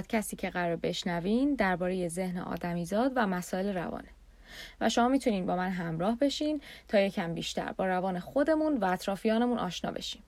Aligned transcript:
پادکستی 0.00 0.36
که 0.36 0.50
قرار 0.50 0.76
بشنوین 0.76 1.54
درباره 1.54 2.08
ذهن 2.08 2.38
آدمیزاد 2.38 3.12
و 3.16 3.26
مسائل 3.26 3.74
روانه 3.76 4.08
و 4.80 4.88
شما 4.88 5.08
می‌تونین 5.08 5.46
با 5.46 5.56
من 5.56 5.70
همراه 5.70 6.18
بشین 6.18 6.60
تا 6.88 7.00
یکم 7.00 7.34
بیشتر 7.34 7.72
با 7.72 7.86
روان 7.86 8.18
خودمون 8.18 8.76
و 8.76 8.84
اطرافیانمون 8.84 9.58
آشنا 9.58 9.90
بشیم. 9.90 10.22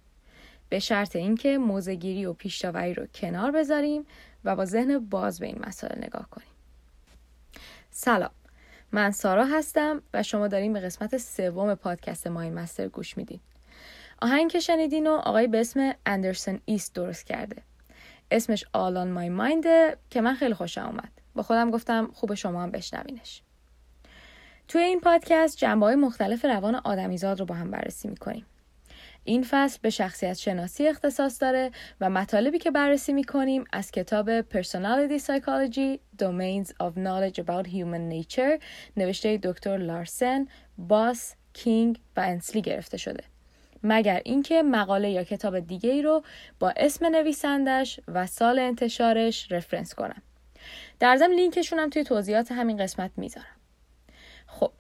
به 0.69 0.79
شرط 0.79 1.17
اینکه 1.17 1.59
موزگیری 1.59 2.27
و 2.27 2.33
پیشتاوری 2.33 2.95
رو 2.95 3.07
کنار 3.07 3.51
بذاریم 3.51 4.07
و 4.45 4.57
با 4.57 4.65
ذهن 4.65 4.99
باز 4.99 5.41
به 5.41 5.47
این 5.47 5.59
مسائل 5.67 5.99
نگاه 6.05 6.29
کنیم. 6.31 6.49
سلام. 7.91 8.31
من 8.93 9.11
سارا 9.11 9.45
هستم 9.45 10.03
و 10.15 10.23
شما 10.23 10.49
داریم 10.49 10.73
به 10.73 10.81
قسمت 10.81 11.17
سوم 11.17 11.75
پادکست 11.75 12.27
ماین 12.27 12.55
مستر 12.55 12.89
گوش 12.89 13.17
میدین. 13.17 13.41
آهنگ 14.23 14.51
که 14.51 14.61
شنیدین 14.61 15.07
و 15.07 15.11
آقای 15.11 15.47
به 15.47 15.61
اسم 15.61 15.93
اندرسون 16.07 16.61
ایست 16.65 16.95
درست 16.95 17.27
کرده. 17.27 17.63
اسمش 18.33 18.65
All 18.65 18.95
on 18.95 19.19
My 19.19 19.41
Mind 19.41 19.67
که 20.11 20.21
من 20.21 20.35
خیلی 20.35 20.55
خوشم 20.55 20.87
اومد. 20.87 21.13
با 21.35 21.43
خودم 21.43 21.71
گفتم 21.71 22.11
خوب 22.15 22.35
شما 22.35 22.63
هم 22.63 22.71
بشنوینش. 22.71 23.43
توی 24.69 24.83
این 24.83 25.01
پادکست 25.01 25.57
جنبه 25.57 25.87
های 25.87 25.95
مختلف 25.95 26.45
روان 26.45 26.75
آدمیزاد 26.75 27.41
رو 27.41 27.47
با 27.47 27.55
هم 27.55 27.71
بررسی 27.71 28.09
می‌کنیم. 28.09 28.47
این 29.25 29.47
فصل 29.51 29.79
به 29.83 29.91
شخصیت 29.91 30.33
شناسی 30.33 30.89
اختصاص 30.89 31.43
داره 31.43 31.71
و 32.01 32.11
مطالبی 32.11 32.59
که 32.59 32.71
بررسی 32.71 33.13
می‌کنیم 33.13 33.65
از 33.73 33.91
کتاب 33.91 34.43
Personality 34.43 35.23
Psychology 35.23 35.99
Domains 36.23 36.69
of 36.69 36.95
Knowledge 36.97 37.45
About 37.45 37.69
Human 37.69 38.13
Nature 38.13 38.63
نوشته 38.97 39.39
دکتر 39.43 39.77
لارسن، 39.77 40.47
باس، 40.79 41.35
کینگ 41.53 42.01
و 42.17 42.21
انسلی 42.21 42.63
گرفته 42.63 42.97
شده. 42.97 43.25
مگر 43.83 44.23
اینکه 44.25 44.63
مقاله 44.63 45.11
یا 45.11 45.25
کتاب 45.25 45.61
دیگه 45.61 45.91
ای 45.91 46.03
رو 46.03 46.23
با 46.59 46.73
اسم 46.77 47.07
نویسندش 47.07 48.01
و 48.09 48.27
سال 48.27 48.59
انتشارش 48.59 49.53
رفرنس 49.53 49.95
کنم. 49.95 50.23
در 51.01 51.17
ضمن 51.17 51.35
لینکشون 51.35 51.79
هم 51.79 51.91
توی 51.91 52.05
توضیحات 52.05 52.53
همین 52.53 52.77
قسمت 52.77 53.11
می‌ذارم. 53.17 53.57
خب 54.47 54.73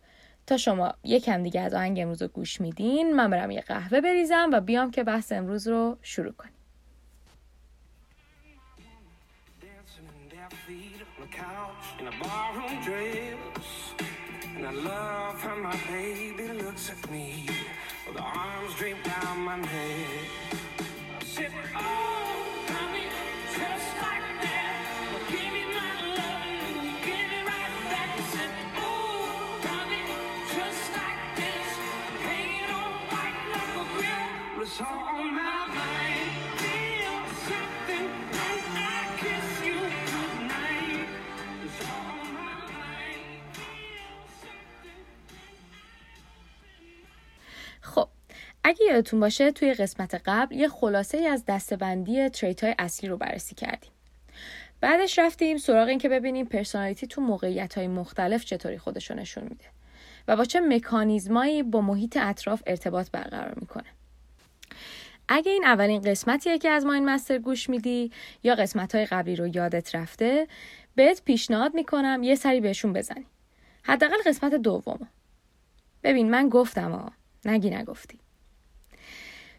تا 0.46 0.56
شما 0.56 0.94
یکم 1.04 1.42
دیگه 1.42 1.60
از 1.60 1.74
آهنگ 1.74 2.00
امروز 2.00 2.22
رو 2.22 2.28
گوش 2.28 2.60
میدین 2.60 3.16
من 3.16 3.30
برم 3.30 3.50
یه 3.50 3.60
قهوه 3.60 4.00
بریزم 4.00 4.50
و 4.52 4.60
بیام 4.60 4.90
که 4.90 5.04
بحث 5.04 5.32
امروز 5.32 5.68
رو 5.68 5.98
شروع 6.02 6.32
کنیم. 6.32 6.52
And 14.56 14.66
I 14.66 14.74
love 14.90 15.40
how 15.42 15.56
my 15.56 15.76
baby 15.88 16.46
looks 16.62 16.90
at 16.90 17.10
me 17.10 17.26
The 18.14 18.20
arms 18.20 18.74
drape 18.74 19.02
down 19.04 19.38
my 19.40 19.56
neck. 19.56 19.70
Sit 21.24 21.46
up. 21.46 21.52
Oh. 21.76 22.11
اگه 48.72 48.84
یادتون 48.86 49.20
باشه 49.20 49.52
توی 49.52 49.74
قسمت 49.74 50.22
قبل 50.26 50.54
یه 50.54 50.68
خلاصه 50.68 51.18
از 51.18 51.44
دستبندی 51.48 52.28
تریت 52.28 52.64
های 52.64 52.74
اصلی 52.78 53.08
رو 53.08 53.16
بررسی 53.16 53.54
کردیم. 53.54 53.90
بعدش 54.80 55.18
رفتیم 55.18 55.56
سراغ 55.56 55.88
این 55.88 55.98
که 55.98 56.08
ببینیم 56.08 56.46
پرسونالیتی 56.46 57.06
تو 57.06 57.20
موقعیت 57.20 57.78
های 57.78 57.88
مختلف 57.88 58.44
چطوری 58.44 58.78
خودش 58.78 59.10
رو 59.10 59.16
نشون 59.16 59.44
میده 59.44 59.64
و 60.28 60.36
با 60.36 60.44
چه 60.44 60.60
مکانیزمایی 60.60 61.62
با 61.62 61.80
محیط 61.80 62.16
اطراف 62.16 62.62
ارتباط 62.66 63.10
برقرار 63.10 63.54
می‌کنه. 63.60 63.88
اگه 65.28 65.52
این 65.52 65.64
اولین 65.64 66.02
قسمتیه 66.02 66.58
که 66.58 66.68
از 66.68 66.86
ماین 66.86 67.04
مستر 67.04 67.38
گوش 67.38 67.70
میدی 67.70 68.12
یا 68.42 68.54
قسمت 68.54 68.94
های 68.94 69.06
قبلی 69.06 69.36
رو 69.36 69.46
یادت 69.46 69.94
رفته 69.94 70.48
بهت 70.94 71.22
پیشنهاد 71.24 71.74
می‌کنم 71.74 72.22
یه 72.22 72.34
سری 72.34 72.60
بهشون 72.60 72.92
بزنی. 72.92 73.26
حداقل 73.82 74.16
قسمت 74.26 74.54
دوم. 74.54 75.08
ببین 76.02 76.30
من 76.30 76.48
گفتم 76.48 76.92
ها 76.92 77.12
نگی 77.44 77.70
نگفتی. 77.70 78.21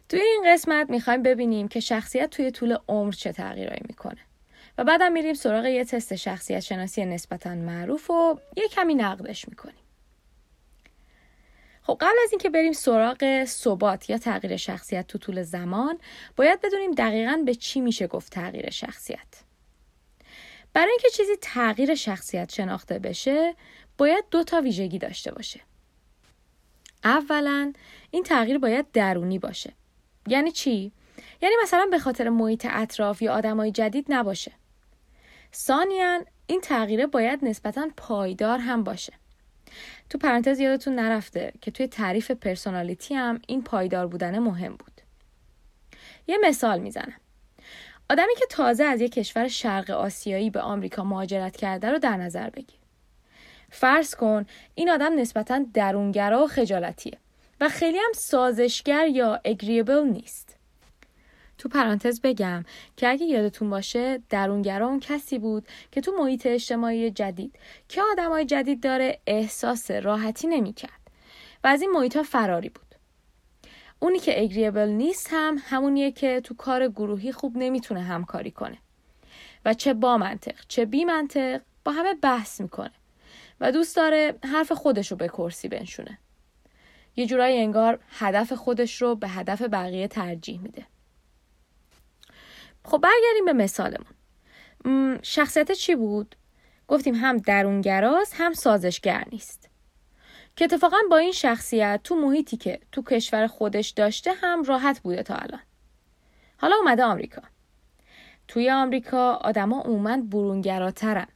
توی 0.08 0.20
این 0.20 0.42
قسمت 0.46 0.90
می‌خوایم 0.90 1.22
ببینیم 1.22 1.68
که 1.68 1.80
شخصیت 1.80 2.30
توی 2.30 2.50
طول 2.50 2.76
عمر 2.88 3.12
چه 3.12 3.32
تغییرایی 3.32 3.82
می‌کنه 3.88 4.20
و 4.78 4.84
بعدم 4.84 5.12
میریم 5.12 5.34
سراغ 5.34 5.64
یه 5.64 5.84
تست 5.84 6.16
شخصیت 6.16 6.60
شناسی 6.60 7.04
نسبتا 7.04 7.54
معروف 7.54 8.10
و 8.10 8.38
یه 8.56 8.68
کمی 8.68 8.94
نقدش 8.94 9.48
می‌کنیم. 9.48 9.74
خب 11.82 11.96
قبل 12.00 12.16
از 12.24 12.32
اینکه 12.32 12.50
بریم 12.50 12.72
سراغ 12.72 13.44
ثبات 13.44 14.10
یا 14.10 14.18
تغییر 14.18 14.56
شخصیت 14.56 15.06
تو 15.06 15.18
طول 15.18 15.42
زمان 15.42 15.98
باید 16.36 16.60
بدونیم 16.60 16.90
دقیقا 16.90 17.42
به 17.46 17.54
چی 17.54 17.80
میشه 17.80 18.06
گفت 18.06 18.32
تغییر 18.32 18.70
شخصیت. 18.70 19.42
برای 20.72 20.90
اینکه 20.90 21.10
چیزی 21.10 21.32
تغییر 21.40 21.94
شخصیت 21.94 22.52
شناخته 22.52 22.98
بشه 22.98 23.54
باید 23.98 24.24
دو 24.30 24.44
تا 24.44 24.60
ویژگی 24.60 24.98
داشته 24.98 25.32
باشه. 25.32 25.60
اولا 27.04 27.72
این 28.10 28.22
تغییر 28.22 28.58
باید 28.58 28.86
درونی 28.92 29.38
باشه. 29.38 29.72
یعنی 30.26 30.52
چی؟ 30.52 30.92
یعنی 31.42 31.54
مثلا 31.62 31.88
به 31.90 31.98
خاطر 31.98 32.28
محیط 32.28 32.66
اطراف 32.70 33.22
یا 33.22 33.32
آدمای 33.32 33.70
جدید 33.70 34.06
نباشه. 34.08 34.52
ثانیا 35.54 36.24
این 36.46 36.60
تغییره 36.60 37.06
باید 37.06 37.44
نسبتا 37.44 37.88
پایدار 37.96 38.58
هم 38.58 38.84
باشه. 38.84 39.12
تو 40.10 40.18
پرانتز 40.18 40.60
یادتون 40.60 40.94
نرفته 40.94 41.52
که 41.60 41.70
توی 41.70 41.86
تعریف 41.86 42.30
پرسونالیتی 42.30 43.14
هم 43.14 43.40
این 43.46 43.62
پایدار 43.62 44.06
بودن 44.06 44.38
مهم 44.38 44.76
بود. 44.76 45.00
یه 46.26 46.38
مثال 46.42 46.80
می‌زنم. 46.80 47.20
آدمی 48.10 48.34
که 48.38 48.46
تازه 48.50 48.84
از 48.84 49.00
یک 49.00 49.12
کشور 49.12 49.48
شرق 49.48 49.90
آسیایی 49.90 50.50
به 50.50 50.60
آمریکا 50.60 51.04
مهاجرت 51.04 51.56
کرده 51.56 51.90
رو 51.90 51.98
در 51.98 52.16
نظر 52.16 52.50
بگیر. 52.50 52.78
فرض 53.70 54.14
کن 54.14 54.46
این 54.74 54.90
آدم 54.90 55.20
نسبتا 55.20 55.64
درونگرا 55.74 56.44
و 56.44 56.46
خجالتیه 56.46 57.18
و 57.60 57.68
خیلی 57.68 57.98
هم 57.98 58.12
سازشگر 58.14 59.06
یا 59.06 59.40
اگریبل 59.44 60.04
نیست. 60.04 60.56
تو 61.58 61.68
پرانتز 61.68 62.20
بگم 62.20 62.64
که 62.96 63.08
اگه 63.08 63.26
یادتون 63.26 63.70
باشه 63.70 64.22
درونگرا 64.30 64.86
اون 64.86 65.00
کسی 65.00 65.38
بود 65.38 65.68
که 65.92 66.00
تو 66.00 66.12
محیط 66.18 66.46
اجتماعی 66.46 67.10
جدید 67.10 67.58
که 67.88 68.02
آدمای 68.12 68.44
جدید 68.44 68.82
داره 68.82 69.18
احساس 69.26 69.90
راحتی 69.90 70.46
نمی‌کرد 70.46 71.00
و 71.64 71.66
از 71.66 71.82
این 71.82 71.90
محیط 71.90 72.16
ها 72.16 72.22
فراری 72.22 72.68
بود. 72.68 72.84
اونی 73.98 74.18
که 74.18 74.42
اگریبل 74.42 74.88
نیست 74.88 75.28
هم 75.30 75.56
همونیه 75.64 76.12
که 76.12 76.40
تو 76.40 76.54
کار 76.54 76.88
گروهی 76.88 77.32
خوب 77.32 77.56
نمی‌تونه 77.56 78.02
همکاری 78.02 78.50
کنه 78.50 78.78
و 79.64 79.74
چه 79.74 79.94
با 79.94 80.18
منطق 80.18 80.54
چه 80.68 80.84
بی 80.84 81.04
منطق 81.04 81.60
با 81.84 81.92
همه 81.92 82.14
بحث 82.14 82.60
می‌کنه 82.60 82.92
و 83.60 83.72
دوست 83.72 83.96
داره 83.96 84.34
حرف 84.44 84.72
خودش 84.72 85.10
رو 85.10 85.16
به 85.16 85.28
کرسی 85.28 85.68
بنشونه. 85.68 86.18
یه 87.16 87.26
جورایی 87.26 87.58
انگار 87.58 87.98
هدف 88.10 88.52
خودش 88.52 89.02
رو 89.02 89.14
به 89.14 89.28
هدف 89.28 89.62
بقیه 89.62 90.08
ترجیح 90.08 90.60
میده. 90.60 90.86
خب 92.84 92.98
برگردیم 92.98 93.44
به 93.44 93.52
مثالمون. 93.52 95.18
شخصیت 95.22 95.72
چی 95.72 95.94
بود؟ 95.94 96.36
گفتیم 96.88 97.14
هم 97.14 97.36
درونگراست 97.36 98.34
هم 98.36 98.52
سازشگر 98.52 99.24
نیست. 99.32 99.68
که 100.56 100.64
اتفاقا 100.64 100.96
با 101.10 101.16
این 101.16 101.32
شخصیت 101.32 102.00
تو 102.04 102.14
محیطی 102.14 102.56
که 102.56 102.80
تو 102.92 103.02
کشور 103.02 103.46
خودش 103.46 103.88
داشته 103.88 104.32
هم 104.32 104.62
راحت 104.62 105.00
بوده 105.00 105.22
تا 105.22 105.34
الان. 105.34 105.60
حالا 106.56 106.76
اومده 106.76 107.04
آمریکا. 107.04 107.42
توی 108.48 108.70
آمریکا 108.70 109.32
آدما 109.32 109.80
عموما 109.80 110.16
برونگراترن 110.16 111.26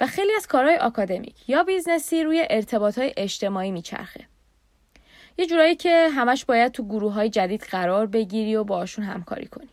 و 0.00 0.06
خیلی 0.06 0.32
از 0.36 0.46
کارهای 0.46 0.76
آکادمیک 0.76 1.48
یا 1.48 1.62
بیزنسی 1.62 2.24
روی 2.24 2.46
ارتباطهای 2.50 3.14
اجتماعی 3.16 3.70
میچرخه. 3.70 4.26
یه 5.38 5.46
جورایی 5.46 5.76
که 5.76 6.08
همش 6.08 6.44
باید 6.44 6.72
تو 6.72 6.84
گروه 6.84 7.12
های 7.12 7.30
جدید 7.30 7.62
قرار 7.62 8.06
بگیری 8.06 8.56
و 8.56 8.64
باشون 8.64 9.04
همکاری 9.04 9.46
کنی. 9.46 9.68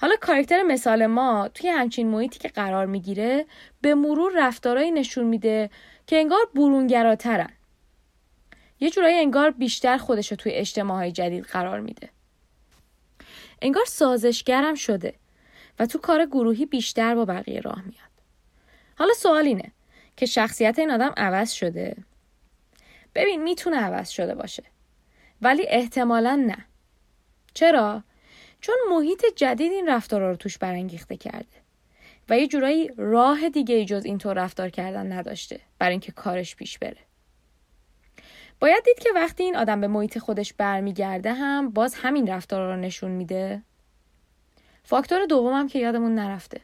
حالا 0.00 0.16
کاراکتر 0.20 0.62
مثال 0.62 1.06
ما 1.06 1.48
توی 1.54 1.70
همچین 1.70 2.08
محیطی 2.08 2.38
که 2.38 2.48
قرار 2.48 2.86
می‌گیره 2.86 3.46
به 3.80 3.94
مرور 3.94 4.32
رفتارهایی 4.36 4.90
نشون 4.90 5.24
میده 5.26 5.70
که 6.06 6.16
انگار 6.16 6.48
برونگراترن. 6.54 7.50
یه 8.80 8.90
جورایی 8.90 9.16
انگار 9.16 9.50
بیشتر 9.50 9.96
خودش 9.96 10.30
رو 10.30 10.36
توی 10.36 10.52
اجتماعهای 10.52 11.12
جدید 11.12 11.44
قرار 11.44 11.80
میده. 11.80 12.08
انگار 13.62 13.84
سازشگرم 13.84 14.74
شده 14.74 15.14
و 15.78 15.86
تو 15.86 15.98
کار 15.98 16.26
گروهی 16.26 16.66
بیشتر 16.66 17.14
با 17.14 17.24
بقیه 17.24 17.60
راه 17.60 17.82
میاد. 17.82 18.08
حالا 18.98 19.12
سوال 19.12 19.46
اینه 19.46 19.72
که 20.16 20.26
شخصیت 20.26 20.78
این 20.78 20.90
آدم 20.90 21.14
عوض 21.16 21.50
شده؟ 21.50 21.96
ببین 23.14 23.42
می‌تونه 23.42 23.76
عوض 23.76 24.08
شده 24.08 24.34
باشه. 24.34 24.62
ولی 25.42 25.66
احتمالا 25.68 26.36
نه. 26.36 26.66
چرا؟ 27.54 28.02
چون 28.60 28.76
محیط 28.90 29.24
جدید 29.36 29.72
این 29.72 29.88
رفتارا 29.88 30.30
رو 30.30 30.36
توش 30.36 30.58
برانگیخته 30.58 31.16
کرده 31.16 31.56
و 32.28 32.38
یه 32.38 32.46
جورایی 32.46 32.90
راه 32.96 33.48
دیگه 33.48 33.74
ای 33.74 33.84
جز 33.84 34.04
اینطور 34.04 34.34
رفتار 34.38 34.70
کردن 34.70 35.12
نداشته 35.12 35.60
برای 35.78 35.92
اینکه 35.92 36.12
کارش 36.12 36.56
پیش 36.56 36.78
بره. 36.78 36.96
باید 38.60 38.84
دید 38.84 38.98
که 38.98 39.10
وقتی 39.14 39.42
این 39.42 39.56
آدم 39.56 39.80
به 39.80 39.88
محیط 39.88 40.18
خودش 40.18 40.52
برمیگرده 40.52 41.32
هم 41.32 41.70
باز 41.70 41.94
همین 41.94 42.26
رفتار 42.26 42.74
رو 42.74 42.80
نشون 42.80 43.10
میده. 43.10 43.62
فاکتور 44.84 45.26
دومم 45.26 45.68
که 45.68 45.78
یادمون 45.78 46.14
نرفته. 46.14 46.60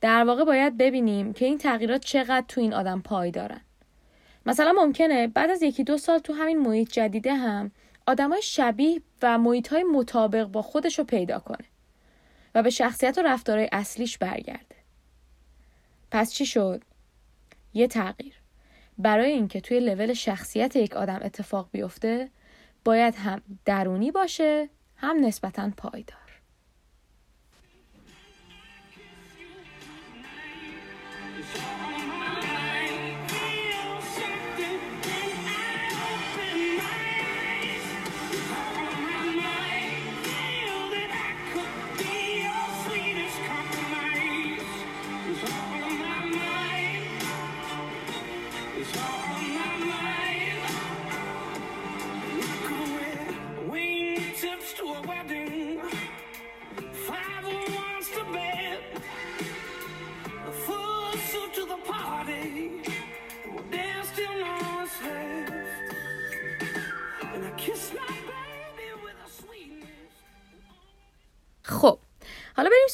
در 0.00 0.24
واقع 0.24 0.44
باید 0.44 0.76
ببینیم 0.76 1.32
که 1.32 1.44
این 1.44 1.58
تغییرات 1.58 2.00
چقدر 2.04 2.44
تو 2.48 2.60
این 2.60 2.74
آدم 2.74 3.00
پای 3.00 3.30
دارن. 3.30 3.60
مثلا 4.46 4.72
ممکنه 4.72 5.26
بعد 5.26 5.50
از 5.50 5.62
یکی 5.62 5.84
دو 5.84 5.98
سال 5.98 6.18
تو 6.18 6.32
همین 6.32 6.58
محیط 6.58 6.92
جدیده 6.92 7.34
هم 7.34 7.70
آدمای 8.06 8.42
شبیه 8.42 9.00
و 9.22 9.38
محیط 9.38 9.68
های 9.68 9.82
مطابق 9.82 10.44
با 10.44 10.62
خودش 10.62 10.98
رو 10.98 11.04
پیدا 11.04 11.38
کنه 11.38 11.64
و 12.54 12.62
به 12.62 12.70
شخصیت 12.70 13.18
و 13.18 13.22
رفتارهای 13.22 13.68
اصلیش 13.72 14.18
برگرده. 14.18 14.76
پس 16.10 16.32
چی 16.32 16.46
شد؟ 16.46 16.82
یه 17.74 17.86
تغییر. 17.86 18.34
برای 18.98 19.32
اینکه 19.32 19.60
توی 19.60 19.80
لول 19.80 20.12
شخصیت 20.12 20.76
یک 20.76 20.96
آدم 20.96 21.20
اتفاق 21.22 21.68
بیفته 21.72 22.30
باید 22.84 23.14
هم 23.14 23.42
درونی 23.64 24.10
باشه 24.10 24.68
هم 24.96 25.24
نسبتا 25.24 25.70
پایدار. 25.76 26.23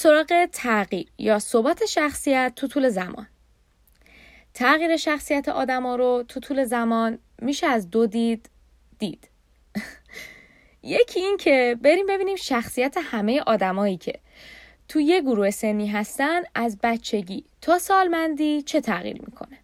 سراغ 0.03 0.47
تغییر 0.53 1.09
یا 1.19 1.39
ثبات 1.39 1.87
شخصیت 1.87 2.53
تو 2.57 2.67
طول 2.67 2.89
زمان. 2.89 3.27
تغییر 4.55 4.97
شخصیت 4.97 5.49
آدما 5.49 5.97
رو 5.97 6.25
تو 6.29 6.41
طول 6.41 6.65
زمان 6.65 7.19
میشه 7.43 7.67
از 7.67 7.91
دو 7.91 8.07
دید 8.07 8.51
دید. 8.99 9.29
یکی 10.83 11.21
این 11.21 11.37
که 11.37 11.79
بریم 11.83 12.07
ببینیم 12.07 12.37
شخصیت 12.37 12.97
همه 13.03 13.41
آدمایی 13.47 13.97
که 13.97 14.13
تو 14.89 15.01
یه 15.01 15.21
گروه 15.21 15.51
سنی 15.51 15.87
هستن 15.87 16.41
از 16.55 16.79
بچگی 16.83 17.45
تا 17.61 17.79
سالمندی 17.79 18.63
چه 18.63 18.81
تغییر 18.81 19.23
می‌کنه. 19.23 19.59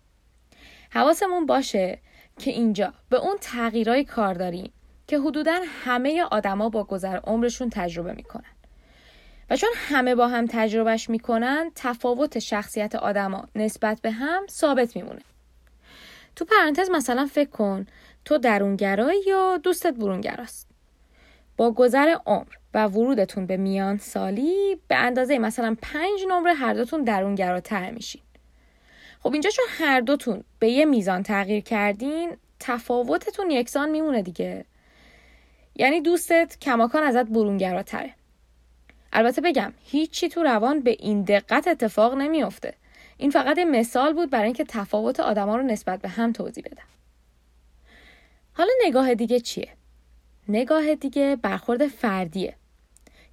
حواسمون 0.91 1.47
باشه 1.47 1.99
که 2.39 2.51
اینجا 2.51 2.95
به 3.09 3.17
اون 3.17 3.37
تغییرای 3.41 4.05
کار 4.05 4.35
داریم 4.35 4.73
که 5.07 5.19
حدودا 5.19 5.61
همه 5.85 6.23
آدما 6.31 6.69
با 6.69 6.85
گذر 6.85 7.17
عمرشون 7.17 7.71
تجربه 7.71 8.13
می‌کنن. 8.13 8.56
و 9.51 9.57
چون 9.57 9.71
همه 9.75 10.15
با 10.15 10.29
هم 10.29 10.47
تجربهش 10.51 11.11
می‌کنن 11.11 11.71
تفاوت 11.75 12.39
شخصیت 12.39 12.95
آدما 12.95 13.49
نسبت 13.55 14.01
به 14.01 14.11
هم 14.11 14.47
ثابت 14.51 14.97
میمونه. 14.97 15.23
تو 16.37 16.45
پرانتز 16.45 16.91
مثلا 16.91 17.27
فکر 17.27 17.51
کن 17.51 17.87
تو 18.25 18.39
درونگرایی 18.39 19.21
یا 19.27 19.57
دوستت 19.57 19.95
برونگراست؟ 19.95 20.69
با 21.57 21.71
گذر 21.71 22.17
عمر 22.27 22.55
و 22.75 22.87
ورودتون 22.87 23.47
به 23.47 23.57
میان 23.57 23.99
سالی 23.99 24.81
به 24.89 24.97
اندازه 24.97 25.39
مثلا 25.39 25.77
پنج 25.83 26.21
نمره 26.29 26.55
هر 26.55 26.75
دوتون 26.75 27.05
درونگراتر 27.05 27.91
میشین. 27.91 28.23
خب 29.23 29.33
اینجا 29.33 29.51
چون 29.51 29.65
هر 29.69 30.01
دوتون 30.01 30.45
به 30.59 30.69
یه 30.69 30.85
میزان 30.85 31.23
تغییر 31.23 31.63
کردین 31.63 32.37
تفاوتتون 32.61 33.51
یکسان 33.51 33.91
میمونه 33.91 34.23
دیگه. 34.23 34.65
یعنی 35.75 36.01
دوستت 36.01 36.57
کماکان 36.61 37.03
ازت 37.03 37.27
برونگراتره. 37.27 38.15
البته 39.13 39.41
بگم 39.41 39.73
هیچی 39.85 40.29
تو 40.29 40.43
روان 40.43 40.81
به 40.81 40.91
این 40.91 41.23
دقت 41.23 41.69
اتفاق 41.69 42.15
نمیافته. 42.15 42.75
این 43.17 43.31
فقط 43.31 43.59
مثال 43.59 44.13
بود 44.13 44.31
برای 44.31 44.45
اینکه 44.45 44.65
تفاوت 44.65 45.21
آدما 45.21 45.57
رو 45.57 45.63
نسبت 45.63 46.01
به 46.01 46.09
هم 46.09 46.33
توضیح 46.33 46.65
بدم. 46.65 46.87
حالا 48.53 48.71
نگاه 48.87 49.15
دیگه 49.15 49.41
چیه؟ 49.41 49.69
نگاه 50.49 50.95
دیگه 50.95 51.37
برخورد 51.43 51.87
فردیه. 51.87 52.55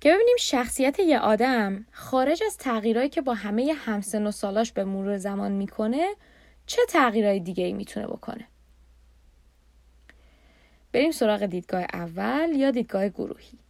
که 0.02 0.14
ببینیم 0.14 0.36
شخصیت 0.40 1.00
یه 1.00 1.20
آدم 1.20 1.86
خارج 1.92 2.44
از 2.46 2.58
تغییرهایی 2.58 3.10
که 3.10 3.22
با 3.22 3.34
همه 3.34 3.74
همسن 3.74 4.28
و 4.28 4.32
سالاش 4.32 4.72
به 4.72 4.84
مرور 4.84 5.18
زمان 5.18 5.52
می‌کنه 5.52 6.08
چه 6.66 6.82
تغییرهای 6.90 7.40
دیگه 7.40 7.64
ای 7.64 7.74
می‌تونه 7.74 8.08
بکنه؟ 8.08 8.48
بریم 10.92 11.12
سراغ 11.12 11.46
دیدگاه 11.46 11.86
اول 11.94 12.50
یا 12.56 12.72
دیدگاه 12.72 13.10
گروهی؟ 13.10 13.63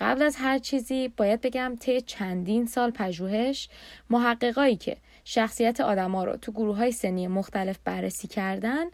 قبل 0.00 0.22
از 0.22 0.36
هر 0.36 0.58
چیزی 0.58 1.08
باید 1.08 1.40
بگم 1.40 1.76
طی 1.80 2.00
چندین 2.00 2.66
سال 2.66 2.90
پژوهش 2.90 3.68
محققایی 4.10 4.76
که 4.76 4.96
شخصیت 5.24 5.80
آدما 5.80 6.24
رو 6.24 6.36
تو 6.36 6.52
گروه 6.52 6.76
های 6.76 6.92
سنی 6.92 7.28
مختلف 7.28 7.78
بررسی 7.84 8.28
کردن 8.28 8.84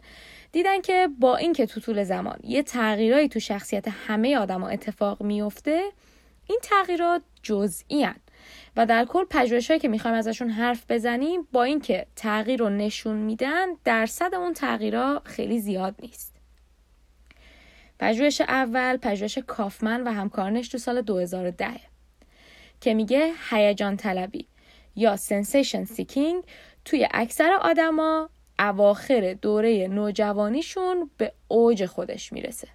دیدن 0.51 0.81
که 0.81 1.09
با 1.19 1.37
اینکه 1.37 1.65
تو 1.65 1.79
طول 1.79 2.03
زمان 2.03 2.39
یه 2.43 2.63
تغییرایی 2.63 3.29
تو 3.29 3.39
شخصیت 3.39 3.87
همه 4.07 4.37
آدما 4.37 4.69
اتفاق 4.69 5.23
میفته 5.23 5.81
این 6.47 6.59
تغییرات 6.63 7.21
جزئی 7.43 8.03
هن. 8.03 8.15
و 8.77 8.85
در 8.85 9.05
کل 9.05 9.23
پژوهشهایی 9.29 9.79
که 9.79 9.87
می‌خوایم 9.87 10.17
ازشون 10.17 10.49
حرف 10.49 10.85
بزنیم 10.89 11.47
با 11.51 11.63
اینکه 11.63 12.05
تغییر 12.15 12.59
رو 12.59 12.69
نشون 12.69 13.17
میدن 13.17 13.65
درصد 13.83 14.35
اون 14.35 14.53
تغییرها 14.53 15.21
خیلی 15.25 15.59
زیاد 15.59 15.95
نیست 16.01 16.36
پژوهش 17.99 18.41
اول 18.41 18.97
پژوهش 18.97 19.37
کافمن 19.37 20.03
و 20.03 20.11
همکارانش 20.11 20.67
تو 20.67 20.77
سال 20.77 21.01
2010 21.01 21.67
که 22.81 22.93
میگه 22.93 23.31
هیجان 23.49 23.97
طلبی 23.97 24.47
یا 24.95 25.15
sensation 25.15 25.83
seeking 25.85 26.43
توی 26.85 27.07
اکثر 27.11 27.51
آدما 27.61 28.29
اواخر 28.59 29.33
دوره 29.41 29.87
نوجوانیشون 29.87 31.09
به 31.17 31.33
اوج 31.47 31.85
خودش 31.85 32.33
می‌رسه. 32.33 32.67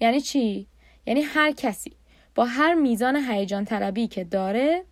یعنی 0.00 0.20
چی؟ 0.20 0.66
یعنی 1.06 1.20
هر 1.22 1.52
کسی 1.52 1.92
با 2.34 2.44
هر 2.44 2.74
میزان 2.74 3.16
هیجان 3.16 3.64
طلبی 3.64 4.06
که 4.06 4.24
داره 4.24 4.84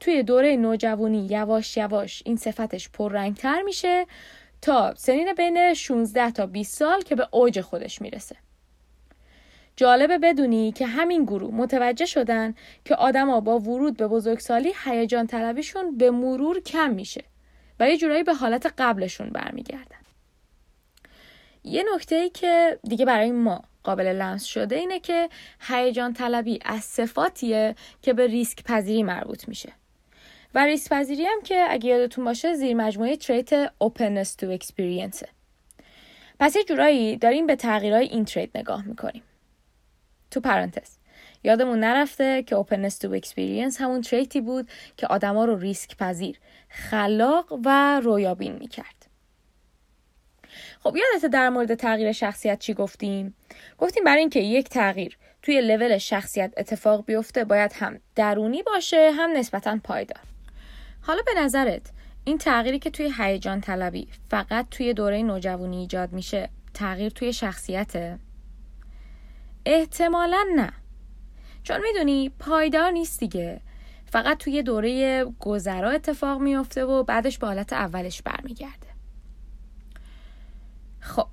توی 0.00 0.22
دوره 0.22 0.56
نوجوانی 0.56 1.26
یواش 1.30 1.76
یواش 1.76 2.22
این 2.26 2.36
صفتش 2.36 2.88
پررنگتر 2.88 3.62
میشه 3.62 4.06
تا 4.62 4.94
سنین 4.96 5.34
بین 5.34 5.74
16 5.74 6.30
تا 6.30 6.46
20 6.46 6.78
سال 6.78 7.02
که 7.02 7.14
به 7.14 7.28
اوج 7.30 7.60
خودش 7.60 8.02
می‌رسه. 8.02 8.36
جالبه 9.76 10.18
بدونی 10.18 10.72
که 10.72 10.86
همین 10.86 11.24
گروه 11.24 11.54
متوجه 11.54 12.06
شدن 12.06 12.54
که 12.84 12.94
آدما 12.94 13.40
با 13.40 13.58
ورود 13.58 13.96
به 13.96 14.08
بزرگسالی 14.08 14.72
هیجان 14.84 15.26
طلبیشون 15.26 15.98
به 15.98 16.10
مرور 16.10 16.60
کم 16.60 16.90
میشه 16.90 17.24
و 17.80 17.90
یه 17.90 17.96
جورایی 17.96 18.22
به 18.22 18.34
حالت 18.34 18.74
قبلشون 18.78 19.30
برمیگردن. 19.30 19.96
یه 21.64 21.84
نکته 21.94 22.16
ای 22.16 22.30
که 22.30 22.78
دیگه 22.88 23.04
برای 23.04 23.32
ما 23.32 23.62
قابل 23.84 24.06
لمس 24.06 24.44
شده 24.44 24.76
اینه 24.76 25.00
که 25.00 25.28
هیجان 25.60 26.12
طلبی 26.12 26.58
از 26.64 26.80
صفاتیه 26.84 27.74
که 28.02 28.12
به 28.12 28.26
ریسک 28.26 28.64
پذیری 28.64 29.02
مربوط 29.02 29.48
میشه. 29.48 29.72
و 30.54 30.64
ریسک 30.64 30.92
پذیری 30.92 31.24
هم 31.24 31.42
که 31.42 31.66
اگه 31.68 31.90
یادتون 31.90 32.24
باشه 32.24 32.54
زیر 32.54 32.76
مجموعه 32.76 33.16
تریت 33.16 33.66
openness 33.66 34.28
to 34.40 34.58
experience 34.58 35.26
پس 36.40 36.56
یه 36.56 36.64
جورایی 36.64 37.16
داریم 37.16 37.46
به 37.46 37.56
تغییرهای 37.56 38.06
این 38.06 38.24
تریت 38.24 38.56
نگاه 38.56 38.86
می‌کنیم. 38.86 39.22
تو 40.34 40.40
پرانتز. 40.40 40.96
یادمون 41.44 41.80
نرفته 41.80 42.42
که 42.42 42.56
openness 42.56 42.92
to 42.92 43.20
experience 43.20 43.80
همون 43.80 44.00
تریتی 44.00 44.40
بود 44.40 44.68
که 44.96 45.06
آدما 45.06 45.44
رو 45.44 45.58
ریسک 45.58 45.96
پذیر 45.96 46.38
خلاق 46.68 47.60
و 47.64 48.00
رویابین 48.00 48.52
می‌کرد. 48.52 49.06
خب 50.80 50.96
یادت 50.96 51.26
در 51.26 51.48
مورد 51.48 51.74
تغییر 51.74 52.12
شخصیت 52.12 52.58
چی 52.58 52.74
گفتیم؟ 52.74 53.34
گفتیم 53.78 54.04
برای 54.04 54.20
اینکه 54.20 54.40
یک 54.40 54.68
تغییر 54.68 55.18
توی 55.42 55.60
لول 55.60 55.98
شخصیت 55.98 56.52
اتفاق 56.56 57.04
بیفته 57.04 57.44
باید 57.44 57.72
هم 57.72 58.00
درونی 58.14 58.62
باشه 58.62 59.10
هم 59.16 59.30
نسبتا 59.30 59.78
پایدار. 59.84 60.22
حالا 61.00 61.22
به 61.26 61.40
نظرت 61.40 61.90
این 62.24 62.38
تغییری 62.38 62.78
که 62.78 62.90
توی 62.90 63.12
هیجان 63.18 63.60
طلبی 63.60 64.08
فقط 64.30 64.66
توی 64.70 64.94
دوره 64.94 65.22
نوجوانی 65.22 65.76
ایجاد 65.76 66.12
میشه 66.12 66.48
تغییر 66.74 67.12
توی 67.12 67.32
شخصیته؟ 67.32 68.18
احتمالا 69.66 70.44
نه. 70.56 70.72
چون 71.62 71.80
می‌دونی 71.80 72.28
پایدار 72.38 72.90
نیست 72.90 73.20
دیگه. 73.20 73.60
فقط 74.06 74.38
توی 74.38 74.62
دوره 74.62 75.24
گذرا 75.24 75.90
اتفاق 75.90 76.40
میافته 76.40 76.84
و 76.84 77.02
بعدش 77.02 77.38
به 77.38 77.46
حالت 77.46 77.72
اولش 77.72 78.22
برمیگرده. 78.22 78.86
خب 81.00 81.26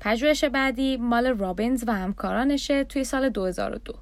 پژوهش 0.00 0.44
بعدی 0.44 0.96
مال 0.96 1.26
رابینز 1.26 1.84
و 1.86 1.92
همکارانشه 1.92 2.84
توی 2.84 3.04
سال 3.04 3.28
2002 3.28 3.94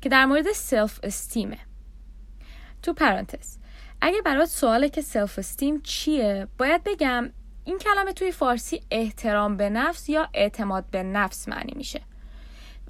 که 0.00 0.08
در 0.08 0.26
مورد 0.26 0.52
self-esteem 0.52 1.00
ه 1.02 1.58
تو 2.82 2.92
پرانتز 2.92 3.56
اگه 4.00 4.22
برات 4.22 4.48
سواله 4.48 4.88
که 4.88 5.02
self-esteem 5.02 5.80
چیه 5.80 6.48
باید 6.58 6.84
بگم 6.84 7.30
این 7.64 7.78
کلمه 7.78 8.12
توی 8.12 8.32
فارسی 8.32 8.82
احترام 8.90 9.56
به 9.56 9.70
نفس 9.70 10.08
یا 10.08 10.28
اعتماد 10.34 10.84
به 10.90 11.02
نفس 11.02 11.48
معنی 11.48 11.72
میشه. 11.76 12.00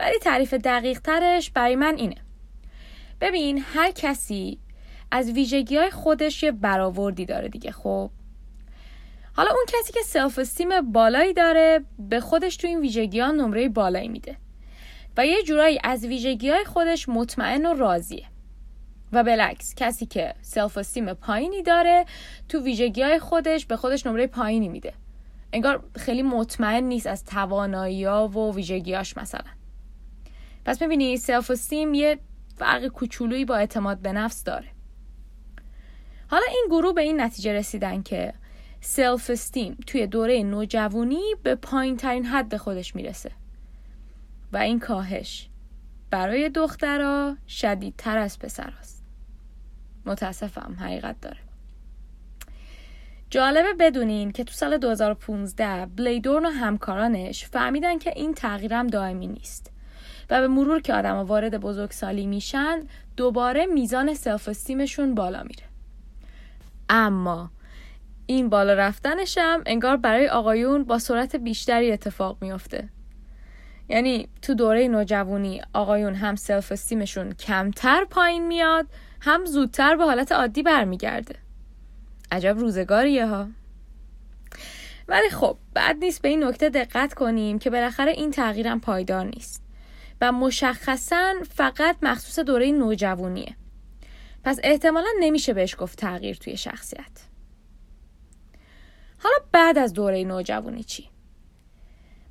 ولی 0.00 0.18
تعریف 0.18 0.54
دقیق 0.54 1.00
ترش 1.00 1.50
برای 1.50 1.76
من 1.76 1.96
اینه. 1.96 2.16
ببین 3.20 3.64
هر 3.74 3.90
کسی 3.90 4.58
از 5.10 5.30
ویژگی 5.30 5.76
های 5.76 5.90
خودش 5.90 6.42
یه 6.42 6.52
برآوردی 6.52 7.24
داره 7.24 7.48
دیگه 7.48 7.72
خب؟ 7.72 8.10
حالا 9.32 9.50
اون 9.50 9.64
کسی 9.68 9.92
که 9.92 10.00
self-esteem 10.04 10.92
بالایی 10.92 11.32
داره 11.32 11.84
به 11.98 12.20
خودش 12.20 12.56
تو 12.56 12.66
این 12.66 12.80
ویژگی 12.80 13.20
ها 13.20 13.30
نمره 13.30 13.68
بالایی 13.68 14.08
میده. 14.08 14.36
و 15.16 15.26
یه 15.26 15.42
جورایی 15.42 15.78
از 15.84 16.04
ویژگی 16.04 16.50
های 16.50 16.64
خودش 16.64 17.08
مطمئن 17.08 17.66
و 17.66 17.74
راضیه. 17.74 18.26
و 19.12 19.24
بالعکس 19.24 19.74
کسی 19.74 20.06
که 20.06 20.34
self-esteem 20.42 21.14
پایینی 21.14 21.62
داره 21.62 22.04
تو 22.48 22.60
ویژگی 22.60 23.02
های 23.02 23.18
خودش 23.18 23.66
به 23.66 23.76
خودش 23.76 24.06
نمره 24.06 24.26
پایینی 24.26 24.68
میده. 24.68 24.92
انگار 25.52 25.84
خیلی 25.96 26.22
مطمئن 26.22 26.84
نیست 26.84 27.06
از 27.06 27.24
توانایی 27.24 28.04
ها 28.04 28.28
و 28.28 28.54
ویژگیاش 28.54 29.16
مثلا. 29.16 29.59
پس 30.64 30.82
می‌بینی 30.82 31.16
self-esteem 31.16 31.94
یه 31.94 32.18
فرق 32.56 32.86
کوچولویی 32.86 33.44
با 33.44 33.56
اعتماد 33.56 33.98
به 33.98 34.12
نفس 34.12 34.44
داره. 34.44 34.68
حالا 36.28 36.46
این 36.48 36.66
گروه 36.70 36.94
به 36.94 37.02
این 37.02 37.20
نتیجه 37.20 37.52
رسیدن 37.52 38.02
که 38.02 38.34
self-esteem 38.80 39.76
توی 39.86 40.06
دوره 40.06 40.42
نوجوانی 40.42 41.34
به 41.42 41.54
پایین 41.54 41.96
ترین 41.96 42.26
حد 42.26 42.56
خودش 42.56 42.96
می‌رسه. 42.96 43.30
و 44.52 44.56
این 44.56 44.78
کاهش 44.78 45.48
برای 46.10 46.48
دخترها 46.48 47.36
شدیدتر 47.48 48.18
از 48.18 48.38
پسراست. 48.38 49.04
متاسفم 50.06 50.76
حقیقت 50.80 51.20
داره. 51.20 51.38
جالبه 53.30 53.74
بدونین 53.74 54.32
که 54.32 54.44
تو 54.44 54.52
سال 54.52 54.78
2015 54.78 55.86
بلیدورن 55.86 56.46
و 56.46 56.50
همکارانش 56.50 57.44
فهمیدن 57.44 57.98
که 57.98 58.12
این 58.16 58.34
تغییرم 58.34 58.86
دائمی 58.86 59.26
نیست. 59.26 59.72
و 60.30 60.40
به 60.40 60.48
مرور 60.48 60.80
که 60.80 60.94
آدم 60.94 61.16
وارد 61.16 61.60
بزرگسالی 61.60 62.26
میشن 62.26 62.82
دوباره 63.16 63.66
میزان 63.66 64.14
سلف 64.14 64.48
استیمشون 64.48 65.14
بالا 65.14 65.42
میره. 65.42 65.64
اما 66.88 67.50
این 68.26 68.48
بالا 68.48 68.74
رفتنشم 68.74 69.62
انگار 69.66 69.96
برای 69.96 70.28
آقایون 70.28 70.84
با 70.84 70.98
سرعت 70.98 71.36
بیشتری 71.36 71.92
اتفاق 71.92 72.36
میافته. 72.40 72.88
یعنی 73.88 74.28
تو 74.42 74.54
دوره 74.54 74.88
نوجوانی 74.88 75.62
آقایون 75.72 76.14
هم 76.14 76.36
سلف 76.36 76.72
استیمشون 76.72 77.32
کمتر 77.32 78.04
پایین 78.04 78.46
میاد 78.46 78.86
هم 79.20 79.44
زودتر 79.44 79.96
به 79.96 80.04
حالت 80.04 80.32
عادی 80.32 80.62
برمیگرده. 80.62 81.34
عجب 82.32 82.58
روزگاریه 82.58 83.26
ها. 83.26 83.48
ولی 85.08 85.30
خب 85.30 85.56
بعد 85.74 85.96
نیست 85.96 86.22
به 86.22 86.28
این 86.28 86.44
نکته 86.44 86.68
دقت 86.68 87.14
کنیم 87.14 87.58
که 87.58 87.70
بالاخره 87.70 88.12
این 88.12 88.30
تغییرم 88.30 88.80
پایدار 88.80 89.24
نیست. 89.26 89.59
و 90.20 90.32
مشخصا 90.32 91.34
فقط 91.50 91.96
مخصوص 92.02 92.38
دوره 92.38 92.72
نوجوانیه 92.72 93.56
پس 94.44 94.58
احتمالا 94.62 95.08
نمیشه 95.20 95.52
بهش 95.54 95.76
گفت 95.78 95.98
تغییر 95.98 96.36
توی 96.36 96.56
شخصیت 96.56 97.26
حالا 99.18 99.36
بعد 99.52 99.78
از 99.78 99.92
دوره 99.92 100.24
نوجوانی 100.24 100.84
چی؟ 100.84 101.08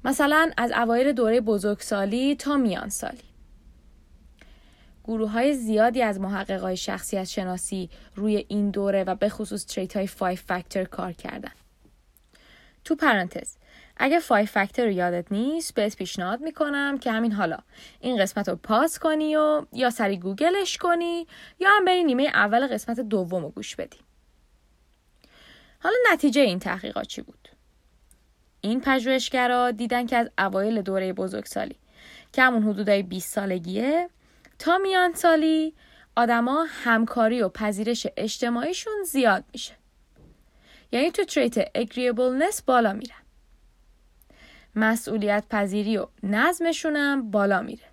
مثلا 0.04 0.52
از 0.58 0.72
اوایل 0.72 1.12
دوره 1.12 1.42
بزرگسالی 1.42 2.36
تا 2.36 2.58
میان 2.58 2.90
سالی 2.90 3.30
گروه 5.04 5.30
های 5.32 5.54
زیادی 5.54 6.02
از 6.02 6.20
محققای 6.20 6.78
شخصیت 6.78 7.24
شناسی 7.24 7.90
روی 8.16 8.46
این 8.48 8.70
دوره 8.70 9.04
و 9.04 9.16
به 9.16 9.30
خصوص 9.30 9.66
تریت 9.66 9.98
های 9.98 10.08
5 10.08 10.38
فاکتور 10.38 10.84
کار 10.84 11.12
کردن. 11.12 11.52
تو 12.84 12.96
پرانتز 12.96 13.56
اگه 14.00 14.20
5 14.20 14.48
فاکتور 14.48 14.86
رو 14.86 14.92
یادت 14.92 15.32
نیست 15.32 15.74
بهت 15.74 15.96
پیشنهاد 15.96 16.42
می‌کنم 16.42 16.98
که 16.98 17.12
همین 17.12 17.32
حالا 17.32 17.58
این 18.00 18.22
قسمت 18.22 18.50
رو 18.50 18.56
پاس 18.56 19.00
کنی 19.00 19.36
و 19.36 19.66
یا 19.74 19.90
سری 19.90 20.18
گوگلش 20.18 20.78
کنی 20.78 21.28
یا 21.60 21.70
هم 21.70 21.86
بری 21.86 22.04
نیمه 22.04 22.24
اول 22.24 22.68
قسمت 22.68 23.00
دوم 23.00 23.44
رو 23.44 23.50
گوش 23.50 23.76
بدی. 23.76 23.98
حالا 25.80 25.96
نتیجه 26.12 26.42
این 26.42 26.60
تحقیقات 26.60 27.08
چی 27.08 27.22
بود؟ 27.22 27.50
این 28.62 28.82
پژوهشگرا 28.82 29.72
دیدن 29.72 30.06
که 30.06 30.18
از 30.18 30.30
اوایل 30.38 30.82
دوره 30.82 31.14
بزرگسالی 31.14 31.76
که 32.34 32.44
همون 32.44 32.64
حدودای 32.64 33.04
20 33.04 33.34
سالگیه 33.34 34.10
تا 34.60 34.78
میان 34.78 35.14
سالی 35.14 35.76
آدما 36.16 36.66
همکاری 36.70 37.42
و 37.42 37.50
پذیرش 37.50 38.08
اجتماعیشون 38.18 39.04
زیاد 39.04 39.44
میشه. 39.54 39.74
یعنی 40.92 41.12
تو 41.12 41.24
تریت 41.24 41.78
agreeableness 41.78 42.64
بالا 42.66 42.94
میرن. 42.94 43.29
مسئولیت 44.76 45.44
پذیری 45.50 45.98
و 45.98 46.08
نظمشون 46.24 46.96
هم 46.96 47.32
بالا 47.32 47.62
میره. 47.62 47.86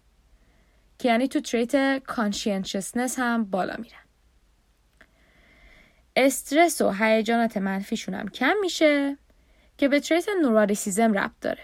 که 0.99 1.09
یعنی 1.09 1.29
تو 1.29 1.41
تریت 1.41 1.99
conscientiousness 1.99 3.19
هم 3.19 3.45
بالا 3.45 3.77
میرن. 3.79 3.99
استرس 6.17 6.81
و 6.81 6.91
هیجانات 6.91 7.57
منفیشون 7.57 8.15
هم 8.15 8.29
کم 8.29 8.55
میشه 8.61 9.17
که 9.79 9.89
به 9.89 10.01
تریت 10.01 10.27
نوراریسیزم 10.43 11.13
ربط 11.13 11.41
داره. 11.41 11.63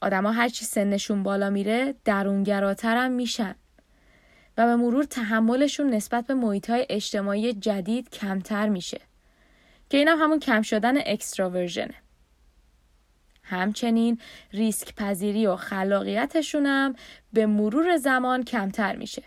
آدما 0.00 0.32
هرچی 0.32 0.64
سنشون 0.64 1.22
بالا 1.22 1.50
میره 1.50 1.94
درونگراتر 2.04 2.96
هم 2.96 3.10
میشن 3.10 3.54
و 4.58 4.66
به 4.66 4.76
مرور 4.76 5.04
تحملشون 5.04 5.90
نسبت 5.94 6.26
به 6.26 6.34
محیط 6.34 6.72
اجتماعی 6.88 7.52
جدید 7.52 8.10
کمتر 8.10 8.68
میشه 8.68 9.00
که 9.90 9.98
این 9.98 10.08
هم 10.08 10.18
همون 10.18 10.40
کم 10.40 10.62
شدن 10.62 10.94
اکستراورژنه. 11.06 11.94
همچنین 13.48 14.18
ریسک 14.52 14.94
پذیری 14.94 15.46
و 15.46 15.56
هم 16.54 16.94
به 17.32 17.46
مرور 17.46 17.96
زمان 17.96 18.42
کمتر 18.42 18.96
میشه 18.96 19.22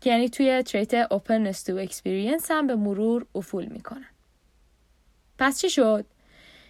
که 0.00 0.10
یعنی 0.10 0.28
توی 0.28 0.62
تریت 0.62 1.06
openness 1.06 1.56
to 1.56 1.88
experience 1.88 2.50
هم 2.50 2.66
به 2.66 2.76
مرور 2.76 3.26
افول 3.34 3.66
می‌کنن. 3.66 4.10
پس 5.38 5.60
چی 5.60 5.70
شد؟ 5.70 6.04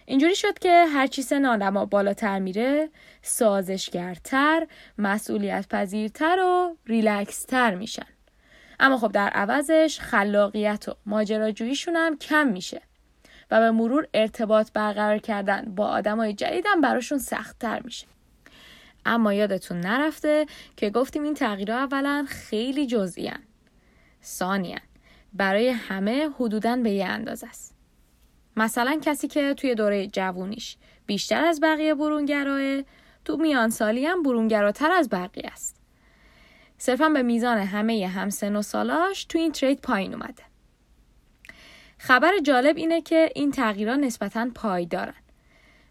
اینجوری 0.05 0.35
شد 0.35 0.59
که 0.59 0.85
هرچی 0.93 1.21
سن 1.21 1.45
آدما 1.45 1.85
بالاتر 1.85 2.39
میره 2.39 2.89
سازشگرتر 3.21 4.67
مسئولیت 4.97 5.67
پذیرتر 5.69 6.39
و 6.39 6.77
ریلکستر 6.85 7.75
میشن 7.75 8.05
اما 8.79 8.97
خب 8.97 9.11
در 9.11 9.29
عوضش 9.29 9.99
خلاقیت 9.99 10.89
و 10.89 10.93
ماجراجوییشون 11.05 11.95
هم 11.95 12.17
کم 12.17 12.47
میشه 12.47 12.81
و 13.51 13.59
به 13.59 13.71
مرور 13.71 14.07
ارتباط 14.13 14.71
برقرار 14.73 15.17
کردن 15.17 15.73
با 15.75 15.87
آدمای 15.87 16.33
جدیدم 16.33 16.81
براشون 16.81 17.17
سختتر 17.17 17.81
میشه 17.83 18.07
اما 19.05 19.33
یادتون 19.33 19.79
نرفته 19.79 20.45
که 20.77 20.89
گفتیم 20.89 21.23
این 21.23 21.33
تغییرها 21.33 21.77
اولا 21.77 22.25
خیلی 22.29 22.87
جزئی 22.87 23.31
ثانیا 24.23 24.79
برای 25.33 25.69
همه 25.69 26.29
حدوداً 26.39 26.75
به 26.75 26.91
یه 26.91 27.05
اندازه 27.05 27.47
است 27.47 27.75
مثلا 28.57 28.99
کسی 29.03 29.27
که 29.27 29.53
توی 29.53 29.75
دوره 29.75 30.07
جوونیش 30.07 30.77
بیشتر 31.05 31.45
از 31.45 31.61
بقیه 31.61 31.95
برونگراه 31.95 32.83
تو 33.25 33.37
میان 33.37 33.69
سالی 33.69 34.05
هم 34.05 34.23
برونگراتر 34.23 34.91
از 34.91 35.09
بقیه 35.09 35.49
است. 35.51 35.75
صرفا 36.77 37.09
به 37.09 37.21
میزان 37.21 37.57
همه 37.57 38.07
همسن 38.07 38.55
و 38.55 38.61
سالاش 38.61 39.25
تو 39.25 39.37
این 39.37 39.51
ترید 39.51 39.81
پایین 39.81 40.13
اومده. 40.13 40.48
خبر 41.99 42.31
جالب 42.43 42.77
اینه 42.77 43.01
که 43.01 43.29
این 43.35 43.51
تغییرات 43.51 43.99
نسبتا 43.99 44.49
پایدارن 44.55 45.13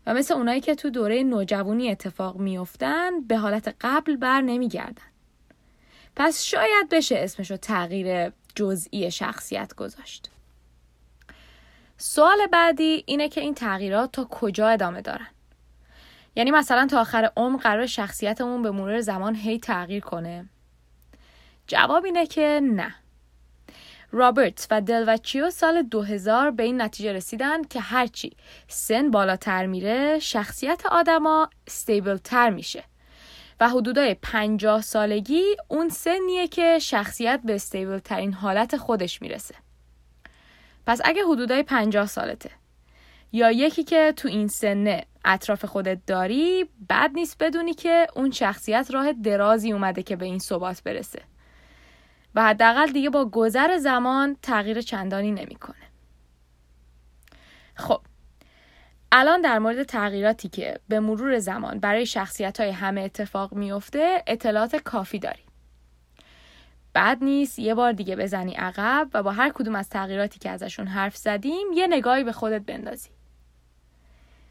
و 0.07 0.15
مثل 0.15 0.35
اونایی 0.35 0.61
که 0.61 0.75
تو 0.75 0.91
دوره 0.91 1.23
نوجوانی 1.23 1.91
اتفاق 1.91 2.37
میافتن 2.37 3.21
به 3.21 3.37
حالت 3.37 3.77
قبل 3.81 4.17
بر 4.17 4.41
نمیگردن. 4.41 5.03
پس 6.17 6.43
شاید 6.43 6.89
بشه 6.91 7.17
اسمشو 7.19 7.57
تغییر 7.57 8.33
جزئی 8.55 9.11
شخصیت 9.11 9.75
گذاشت. 9.75 10.31
سوال 11.97 12.47
بعدی 12.53 13.05
اینه 13.07 13.29
که 13.29 13.41
این 13.41 13.55
تغییرات 13.55 14.13
تا 14.13 14.25
کجا 14.31 14.69
ادامه 14.69 15.01
دارن؟ 15.01 15.29
یعنی 16.37 16.51
مثلا 16.51 16.87
تا 16.87 17.01
آخر 17.01 17.33
عمر 17.37 17.61
قرار 17.61 17.87
شخصیتمون 17.87 18.63
به 18.63 18.71
مرور 18.71 19.01
زمان 19.01 19.35
هی 19.35 19.59
تغییر 19.59 20.03
کنه؟ 20.03 20.49
جواب 21.67 22.05
اینه 22.05 22.27
که 22.27 22.61
نه. 22.63 22.95
رابرت 24.13 24.67
و 24.71 24.81
دلوچیو 24.81 25.51
سال 25.51 25.83
2000 25.83 26.51
به 26.51 26.63
این 26.63 26.83
نتیجه 26.83 27.13
رسیدن 27.13 27.63
که 27.63 27.81
هرچی 27.81 28.37
سن 28.69 29.11
بالاتر 29.11 29.67
میره 29.67 30.19
شخصیت 30.19 30.87
آدما 30.87 31.51
استیبل 31.67 32.17
تر 32.17 32.51
میشه. 32.51 32.85
و 33.61 33.69
حدودای 33.69 34.15
50 34.15 34.83
سالگی 34.83 35.43
اون 35.69 35.89
سنیه 35.89 36.49
که 36.49 36.79
شخصیت 36.79 37.41
به 37.45 37.55
استیبل 37.55 37.99
ترین 37.99 38.33
حالت 38.33 38.77
خودش 38.77 39.23
می‌رسه. 39.23 39.55
پس 40.87 41.01
اگه 41.05 41.25
حدودای 41.25 41.63
50 41.63 42.07
سالته 42.07 42.51
یا 43.33 43.51
یکی 43.51 43.85
که 43.85 44.13
تو 44.17 44.29
این 44.29 44.49
سنه 44.49 45.05
اطراف 45.25 45.65
خودت 45.65 45.99
داری 46.07 46.65
بد 46.91 47.11
نیست 47.15 47.37
بدونی 47.41 47.75
که 47.75 48.07
اون 48.17 48.31
شخصیت 48.31 48.91
راه 48.91 49.13
درازی 49.13 49.73
اومده 49.73 50.03
که 50.03 50.17
به 50.17 50.25
این 50.25 50.39
ثبات 50.39 50.83
برسه. 50.83 51.23
و 52.39 52.43
حداقل 52.43 52.87
دیگه 52.87 53.11
با 53.11 53.25
گذر 53.25 53.77
زمان 53.77 54.37
تغییر 54.43 54.81
چندانی 54.81 55.33
نمی‌کنه. 55.33 55.77
خب 57.75 58.01
الان 59.13 59.41
در 59.41 59.59
مورد 59.59 59.83
تغییراتی 59.83 60.49
که 60.49 60.81
به 60.89 61.01
مرور 61.01 61.39
زمان 61.39 61.79
برای 61.79 62.07
شخصیت 62.07 62.61
های 62.61 62.71
همه 62.71 63.01
اتفاق 63.01 63.53
میفته 63.53 64.23
اطلاعات 64.27 64.77
کافی 64.77 65.19
داری. 65.19 65.43
بعد 66.93 67.25
نیست 67.25 67.59
یه 67.59 67.75
بار 67.75 67.93
دیگه 67.93 68.17
بزنی 68.17 68.55
عقب 68.55 69.09
و 69.15 69.23
با 69.23 69.33
هر 69.33 69.51
کدوم 69.51 69.75
از 69.75 69.89
تغییراتی 69.89 70.39
که 70.39 70.51
ازشون 70.51 70.87
حرف 70.87 71.17
زدیم 71.17 71.67
یه 71.75 71.87
نگاهی 71.87 72.25
به 72.25 72.33
خودت 72.33 72.63
بندازی. 72.63 73.11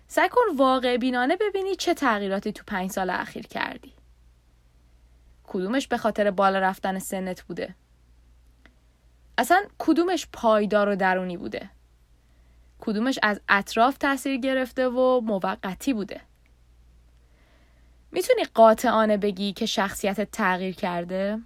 سعی 0.07 0.29
کن 0.29 0.55
واقع 0.57 0.97
بینانه 0.97 1.35
ببینی 1.35 1.75
چه 1.75 1.93
تغییراتی 1.93 2.51
تو 2.51 2.63
پنج 2.67 2.91
سال 2.91 3.09
اخیر 3.09 3.47
کردی. 3.47 3.96
کدومش 5.47 5.87
به 5.87 5.97
خاطر 5.97 6.31
بالا 6.31 6.59
رفتن 6.59 6.99
سنت 6.99 7.41
بوده؟ 7.41 7.75
اصلا 9.37 9.63
کدومش 9.77 10.27
پایدار 10.33 10.89
و 10.89 10.95
درونی 10.95 11.37
بوده؟ 11.37 11.69
کدومش 12.79 13.19
از 13.23 13.41
اطراف 13.49 13.97
تاثیر 13.97 14.37
گرفته 14.37 14.87
و 14.87 15.21
موقتی 15.21 15.93
بوده؟ 15.93 16.21
می‌تونی 18.11 18.43
قاطعانه 18.43 19.17
بگی 19.17 19.53
که 19.53 19.65
شخصیت 19.65 20.31
تغییر 20.31 20.75
کرده؟ 20.75 21.39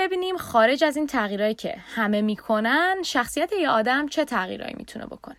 ببینیم 0.00 0.36
خارج 0.36 0.84
از 0.84 0.96
این 0.96 1.06
تغییرهایی 1.06 1.54
که 1.54 1.76
همه 1.94 2.20
می‌کنن 2.22 3.02
شخصیت 3.04 3.52
یه 3.52 3.68
آدم 3.68 4.08
چه 4.08 4.24
تغییرهایی 4.24 4.74
می‌تونه 4.78 5.06
بکنه 5.06 5.36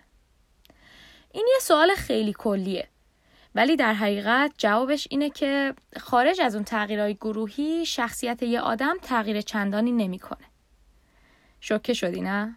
این 1.31 1.47
یه 1.53 1.59
سوال 1.61 1.95
خیلی 1.95 2.33
کلیه 2.33 2.87
ولی 3.55 3.75
در 3.75 3.93
حقیقت 3.93 4.51
جوابش 4.57 5.07
اینه 5.11 5.29
که 5.29 5.73
خارج 5.99 6.41
از 6.41 6.55
اون 6.55 6.63
تغییرهای 6.63 7.13
گروهی 7.13 7.85
شخصیت 7.85 8.43
یه 8.43 8.61
آدم 8.61 8.97
تغییر 9.01 9.41
چندانی 9.41 9.91
نمی‌کنه. 9.91 10.45
شوکه 11.59 11.93
شدی 11.93 12.21
نه؟ 12.21 12.55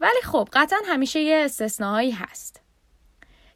ولی 0.00 0.20
خب 0.24 0.48
قطعا 0.52 0.78
همیشه 0.86 1.20
یه 1.20 1.44
استثناهایی 1.44 2.10
هست. 2.10 2.60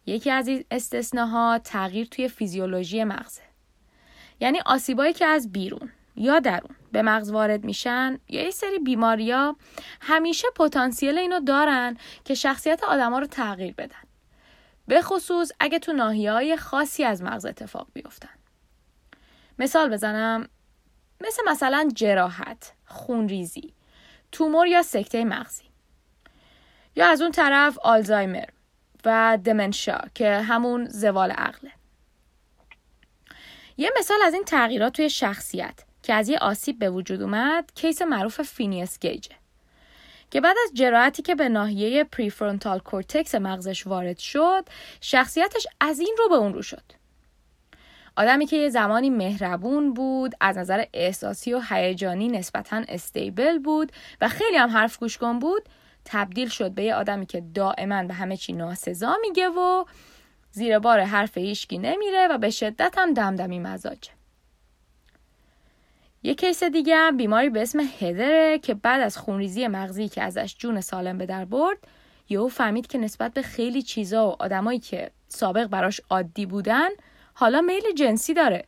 یکی 0.07 0.31
از 0.31 0.49
این 0.49 0.65
استثناها 0.71 1.61
تغییر 1.65 2.07
توی 2.07 2.29
فیزیولوژی 2.29 3.05
مغزه. 3.05 3.43
یعنی 4.41 4.61
آسیبایی 4.67 5.13
که 5.13 5.27
از 5.27 5.53
بیرون 5.53 5.93
یا 6.17 6.39
درون 6.39 6.77
به 6.93 7.03
مغز 7.03 7.31
وارد 7.31 7.65
میشن 7.65 8.19
یا 8.29 8.43
یه 8.43 8.51
سری 8.51 8.79
بیماریا 8.79 9.57
همیشه 10.01 10.49
پتانسیل 10.57 11.19
اینو 11.19 11.41
دارن 11.41 11.97
که 12.25 12.35
شخصیت 12.35 12.85
آدما 12.85 13.19
رو 13.19 13.27
تغییر 13.27 13.75
بدن. 13.75 14.03
به 14.87 15.03
خصوص 15.03 15.53
اگه 15.61 15.79
تو 15.79 15.93
ناحیه 15.93 16.33
های 16.33 16.57
خاصی 16.57 17.05
از 17.05 17.23
مغز 17.23 17.47
اتفاق 17.47 17.87
بیفتن. 17.93 18.29
مثال 19.59 19.91
بزنم 19.91 20.49
مثل 21.21 21.43
مثلا 21.49 21.89
جراحت، 21.95 22.73
خونریزی، 22.85 23.75
تومور 24.33 24.67
یا 24.67 24.83
سکته 24.83 25.25
مغزی. 25.25 25.65
یا 26.97 27.07
از 27.07 27.21
اون 27.23 27.31
طرف 27.31 27.79
آلزایمر 27.79 28.49
و 29.05 29.39
دمنشا 29.45 29.99
که 30.15 30.31
همون 30.37 30.89
زوال 30.89 31.31
عقله. 31.31 31.71
یه 33.77 33.91
مثال 33.99 34.19
از 34.25 34.35
این 34.35 34.45
تغییرات 34.45 34.93
توی 34.93 35.11
شخصیت 35.11 35.85
که 36.03 36.15
از 36.15 36.29
یه 36.29 36.39
آسیب 36.39 36.79
به 36.79 36.91
وجود 36.91 37.23
اومد 37.23 37.71
case 37.75 38.03
معروف 38.03 38.43
فینیس 38.43 38.99
گیجه. 38.99 39.31
که 40.33 40.41
بعد 40.41 40.57
از 40.65 40.71
جراحتی 40.75 41.23
که 41.23 41.35
به 41.35 41.49
ناحیه 41.49 42.05
prefrontal 42.05 42.79
cortex 42.79 43.35
مغزش 43.35 43.87
وارد 43.87 44.19
شد 44.19 44.65
شخصیتش 45.01 45.67
از 45.81 46.01
این 46.01 46.17
رو 46.19 46.29
به 46.29 46.35
اون 46.35 46.55
رو 46.55 46.63
شد 46.63 46.83
آدمی 48.17 48.47
که 48.47 48.57
یه 48.57 48.69
زمانی 48.69 49.11
مهربون 49.11 49.95
بود 49.95 50.35
از 50.41 50.59
نظر 50.59 50.85
احساسی 50.95 51.53
و 51.55 51.61
هیجانی 51.69 52.29
نسبتا 52.29 52.83
stable 52.89 53.59
بود 53.59 53.93
و 54.21 54.29
خیلی 54.29 54.57
هم 54.57 54.71
حرف 54.71 54.99
گوش 54.99 55.19
کن 55.19 55.39
بود 55.39 55.63
تبدیل 56.05 56.49
شد 56.49 56.71
به 56.71 56.83
یه 56.83 56.95
آدمی 56.95 57.27
که 57.27 57.43
دائما 57.55 58.03
به 58.03 58.15
همه 58.15 58.37
چی 58.37 58.53
ناسزا 58.53 59.17
میگه 59.21 59.49
و 59.49 59.85
زیر 60.51 60.79
بار 60.79 61.01
حرف 61.01 61.37
هیچکی 61.37 61.79
نمیره 61.79 62.29
و 62.31 62.39
به 62.39 62.51
شدت 62.51 62.95
هم 62.99 63.15
دمدمی 63.15 63.59
مزاجه 63.59 64.11
یه 66.23 66.35
کیس 66.35 66.65
دیگه 66.65 66.97
هم 66.97 67.17
بیماری 67.17 67.51
به 67.51 67.63
اسم 67.63 67.81
هدره 68.01 68.59
که 68.59 68.75
بعد 68.75 69.01
از 69.01 69.17
خونریزی 69.17 69.67
مغزی 69.67 70.09
که 70.09 70.23
ازش 70.23 70.57
جون 70.59 70.81
سالم 70.81 71.19
به 71.19 71.27
در 71.27 71.45
برد 71.45 71.79
یهو 72.29 72.49
فهمید 72.49 72.87
که 72.87 72.99
نسبت 72.99 73.33
به 73.33 73.43
خیلی 73.43 73.83
چیزا 73.83 74.29
و 74.29 74.43
آدمایی 74.43 74.79
که 74.79 75.11
سابق 75.29 75.67
براش 75.67 76.01
عادی 76.11 76.47
بودن 76.47 76.89
حالا 77.35 77.61
میل 77.61 77.83
جنسی 77.97 78.35
داره. 78.35 78.65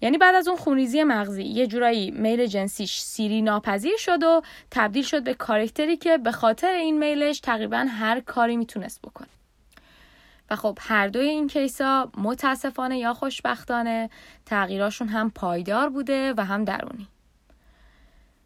یعنی 0.00 0.18
بعد 0.18 0.34
از 0.34 0.48
اون 0.48 0.56
خونریزی 0.56 1.02
مغزی 1.02 1.42
یه 1.42 1.66
جورایی 1.66 2.10
میل 2.10 2.46
جنسیش 2.46 3.00
سیری 3.00 3.42
ناپذیر 3.42 3.96
شد 3.96 4.22
و 4.22 4.42
تبدیل 4.70 5.04
شد 5.04 5.24
به 5.24 5.34
کارکتری 5.34 5.96
که 5.96 6.18
به 6.18 6.32
خاطر 6.32 6.72
این 6.72 6.98
میلش 6.98 7.40
تقریبا 7.40 7.86
هر 7.90 8.20
کاری 8.20 8.56
می‌تونست 8.56 9.02
بکنه. 9.02 9.35
و 10.50 10.56
خب 10.56 10.78
هر 10.80 11.08
دوی 11.08 11.28
این 11.28 11.48
کیسا 11.48 12.10
متاسفانه 12.16 12.98
یا 12.98 13.14
خوشبختانه 13.14 14.10
تغییراشون 14.46 15.08
هم 15.08 15.30
پایدار 15.30 15.88
بوده 15.88 16.34
و 16.36 16.44
هم 16.44 16.64
درونی. 16.64 17.08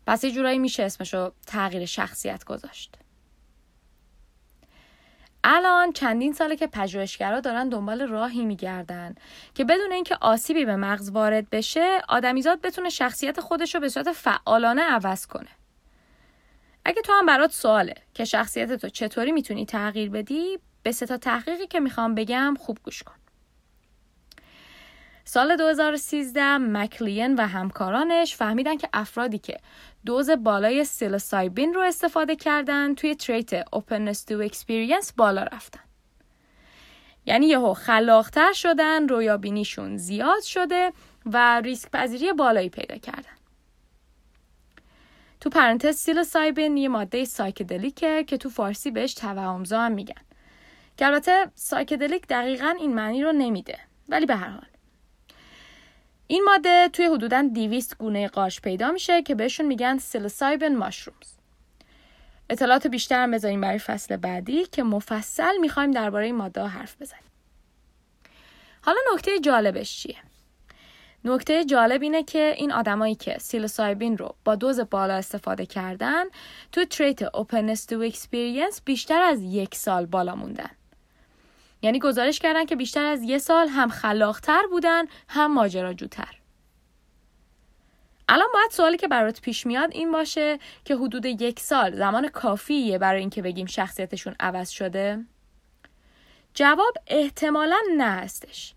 پس 0.06 0.24
یه 0.24 0.30
جورایی 0.30 0.58
میشه 0.58 0.82
اسمشو 0.82 1.32
تغییر 1.46 1.86
شخصیت 1.86 2.44
گذاشت. 2.44 2.96
الان 5.44 5.92
چندین 5.92 6.32
ساله 6.32 6.56
که 6.56 6.66
پژوهشگرا 6.66 7.40
دارن 7.40 7.68
دنبال 7.68 8.02
راهی 8.02 8.44
میگردن 8.44 9.14
که 9.54 9.64
بدون 9.64 9.92
اینکه 9.92 10.16
آسیبی 10.20 10.64
به 10.64 10.76
مغز 10.76 11.10
وارد 11.10 11.50
بشه 11.50 12.00
آدمیزاد 12.08 12.60
بتونه 12.60 12.90
شخصیت 12.90 13.40
خودش 13.40 13.74
رو 13.74 13.80
به 13.80 13.88
صورت 13.88 14.12
فعالانه 14.12 14.82
عوض 14.82 15.26
کنه 15.26 15.48
اگه 16.84 17.02
تو 17.02 17.12
هم 17.12 17.26
برات 17.26 17.52
سواله 17.52 17.94
که 18.14 18.24
شخصیت 18.24 18.72
تو 18.72 18.88
چطوری 18.88 19.32
می‌تونی 19.32 19.66
تغییر 19.66 20.10
بدی 20.10 20.58
به 20.82 20.92
سه 20.92 21.06
تا 21.06 21.16
تحقیقی 21.16 21.66
که 21.66 21.80
می‌خوام 21.80 22.14
بگم 22.14 22.54
خوب 22.60 22.78
گوش 22.82 23.02
کن. 23.02 23.14
سال 25.24 25.56
2013 25.56 26.58
مکلین 26.58 27.34
و 27.34 27.46
همکارانش 27.46 28.36
فهمیدن 28.36 28.76
که 28.76 28.88
افرادی 28.92 29.38
که 29.38 29.56
دوز 30.06 30.30
بالای 30.30 30.84
سیلوسایبین 30.84 31.74
رو 31.74 31.80
استفاده 31.80 32.36
کردن 32.36 32.94
توی 32.94 33.14
تریت 33.14 33.62
Openness 33.62 34.18
to 34.18 34.50
Experience 34.50 35.12
بالا 35.16 35.42
رفتن. 35.42 35.80
یعنی 37.26 37.46
یهو 37.46 37.74
خلاقتر 37.74 38.52
شدن 38.52 39.08
رویابینیشون 39.08 39.96
زیاد 39.96 40.42
شده 40.42 40.92
و 41.26 41.60
ریسک 41.60 41.90
پذیری 41.90 42.32
بالایی 42.32 42.68
پیدا 42.68 42.96
کردن 42.96 43.36
تو 45.40 45.50
پرانتز 45.50 45.96
سیلوسایبین 45.96 46.76
یه 46.76 46.88
ماده 46.88 47.24
سایکدلیکه 47.24 48.24
که 48.24 48.36
تو 48.36 48.50
فارسی 48.50 48.90
بهش 48.90 49.14
توهمزا 49.14 49.80
هم 49.80 49.92
میگن 49.92 50.22
که 51.00 51.06
البته 51.06 51.50
سایکدلیک 51.54 52.26
دقیقا 52.26 52.74
این 52.78 52.94
معنی 52.94 53.22
رو 53.22 53.32
نمیده. 53.32 53.78
ولی 54.08 54.26
به 54.26 54.36
هر 54.36 54.48
حال. 54.48 54.66
این 56.26 56.44
ماده 56.44 56.88
توی 56.92 57.06
حدودا 57.06 57.50
200 57.54 57.98
گونه 57.98 58.28
قارچ 58.28 58.60
پیدا 58.60 58.90
میشه 58.90 59.22
که 59.22 59.34
بهشون 59.34 59.66
میگن 59.66 59.98
سیلوسایبین 59.98 60.76
ماشرومز 60.76 61.32
اطلاعات 62.50 62.86
بیشتر 62.86 63.22
هم 63.22 63.30
بذاریم 63.30 63.60
برای 63.60 63.78
فصل 63.78 64.16
بعدی 64.16 64.64
که 64.64 64.82
مفصل 64.82 65.58
می‌خوایم 65.60 65.90
درباره 65.90 66.26
این 66.26 66.34
ماده 66.34 66.62
حرف 66.62 67.02
بزنیم. 67.02 67.30
حالا 68.82 68.98
نکته 69.14 69.40
جالبش 69.40 70.02
چیه؟ 70.02 70.16
نکته 71.24 71.64
جالب 71.64 72.02
اینه 72.02 72.22
که 72.22 72.54
این 72.56 72.72
آدمایی 72.72 73.14
که 73.14 73.38
سیلوسایبین 73.38 74.18
رو 74.18 74.34
با 74.44 74.54
دوز 74.54 74.80
بالا 74.80 75.14
استفاده 75.14 75.66
کردن 75.66 76.24
تو 76.72 76.84
تریت 76.84 77.28
openness 77.28 77.80
to 77.80 78.12
experience 78.12 78.80
بیشتر 78.84 79.22
از 79.22 79.42
یک 79.42 79.74
سال 79.74 80.06
بالا 80.06 80.34
موندن. 80.34 80.70
یعنی 81.82 81.98
گزارش 81.98 82.38
کردن 82.38 82.64
که 82.64 82.76
بیشتر 82.76 83.04
از 83.04 83.22
یک 83.22 83.38
سال 83.38 83.68
هم 83.68 83.88
خلاقتر 83.88 84.62
بودن 84.70 85.04
هم 85.28 85.54
ماجراجوتر 85.54 86.40
الان 88.32 88.48
باید 88.54 88.70
سوالی 88.70 88.96
که 88.96 89.08
برات 89.08 89.40
پیش 89.40 89.66
میاد 89.66 89.90
این 89.92 90.12
باشه 90.12 90.58
که 90.84 90.96
حدود 90.96 91.26
یک 91.26 91.60
سال 91.60 91.96
زمان 91.96 92.28
کافیه 92.28 92.98
برای 92.98 93.20
اینکه 93.20 93.42
بگیم 93.42 93.66
شخصیتشون 93.66 94.34
عوض 94.40 94.70
شده؟ 94.70 95.24
جواب 96.54 96.94
احتمالا 97.06 97.76
نه 97.96 98.04
هستش. 98.04 98.74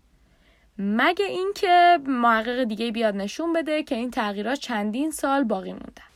مگه 0.78 1.24
اینکه 1.24 1.98
محقق 2.06 2.64
دیگه 2.64 2.90
بیاد 2.90 3.16
نشون 3.16 3.52
بده 3.52 3.82
که 3.82 3.94
این 3.94 4.10
تغییرات 4.10 4.58
چندین 4.58 5.10
سال 5.10 5.44
باقی 5.44 5.72
موندن. 5.72 6.13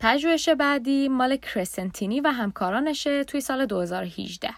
پژوهش 0.00 0.48
بعدی 0.48 1.08
مال 1.08 1.36
کرسنتینی 1.36 2.20
و 2.20 2.28
همکارانشه 2.28 3.24
توی 3.24 3.40
سال 3.40 3.66
2018 3.66 4.50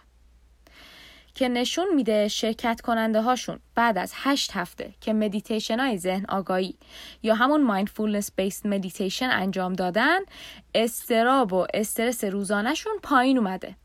که 1.34 1.48
نشون 1.48 1.94
میده 1.94 2.28
شرکت 2.28 2.80
کننده 2.80 3.20
هاشون 3.22 3.58
بعد 3.74 3.98
از 3.98 4.12
هشت 4.16 4.50
هفته 4.52 4.94
که 5.00 5.12
مدیتیشن 5.12 5.80
های 5.80 5.98
ذهن 5.98 6.24
آگاهی 6.28 6.78
یا 7.22 7.34
همون 7.34 7.62
mindfulness-based 7.62 8.66
meditation 8.66 9.30
انجام 9.30 9.72
دادن 9.72 10.18
اضطراب 10.74 11.52
و 11.52 11.66
استرس 11.74 12.24
روزانهشون 12.24 12.92
پایین 13.02 13.38
اومده 13.38 13.76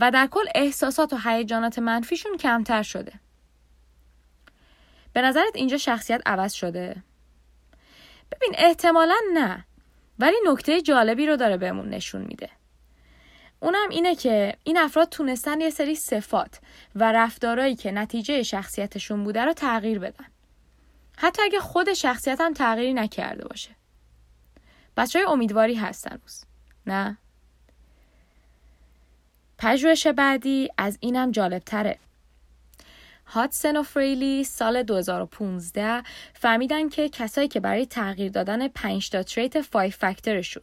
و 0.00 0.10
در 0.10 0.26
کل 0.26 0.44
احساسات 0.54 1.12
و 1.12 1.16
هیجانات 1.24 1.78
منفیشون 1.78 2.36
کمتر 2.36 2.82
شده. 2.82 3.12
به 5.12 5.22
نظرت 5.22 5.52
اینجا 5.54 5.76
شخصیت 5.76 6.22
عوض 6.26 6.52
شده؟ 6.52 6.96
ببین 8.32 8.54
احتمالا 8.58 9.16
نه. 9.34 9.64
ولی 10.18 10.36
نکته 10.46 10.82
جالبی 10.82 11.26
رو 11.26 11.36
داره 11.36 11.56
بهمون 11.56 11.88
نشون 11.88 12.22
میده 12.22 12.48
اونم 13.62 13.88
اینه 13.90 14.14
که 14.14 14.56
این 14.64 14.78
افراد 14.78 15.08
تونستن 15.08 15.60
یه 15.60 15.70
سری 15.70 15.94
صفات 15.94 16.60
و 16.94 17.12
رفتارهایی 17.12 17.76
که 17.76 17.90
نتیجه 17.90 18.42
شخصیتشون 18.42 19.24
بوده 19.24 19.44
رو 19.44 19.52
تغییر 19.52 19.98
بدن. 19.98 20.24
حتی 21.18 21.42
اگه 21.42 21.60
خود 21.60 21.92
شخصیت 21.92 22.40
هم 22.40 22.52
تغییری 22.52 22.94
نکرده 22.94 23.44
باشه. 23.48 23.70
بچه 24.96 25.18
های 25.18 25.28
امیدواری 25.28 25.74
هستن 25.74 26.18
روز. 26.22 26.44
نه؟ 26.86 27.16
پژوهش 29.58 30.06
بعدی 30.06 30.68
از 30.78 30.98
اینم 31.00 31.30
جالب 31.30 31.62
تره. 31.62 31.98
هاتسن 33.26 33.76
و 33.76 33.82
فریلی 33.82 34.44
سال 34.44 34.82
2015 34.82 36.02
فهمیدن 36.34 36.88
که 36.88 37.08
کسایی 37.08 37.48
که 37.48 37.60
برای 37.60 37.86
تغییر 37.86 38.32
دادن 38.32 38.68
5 38.68 39.10
تا 39.10 39.22
تریت 39.22 39.56
5 39.70 39.92
فاکتورشون 39.92 40.62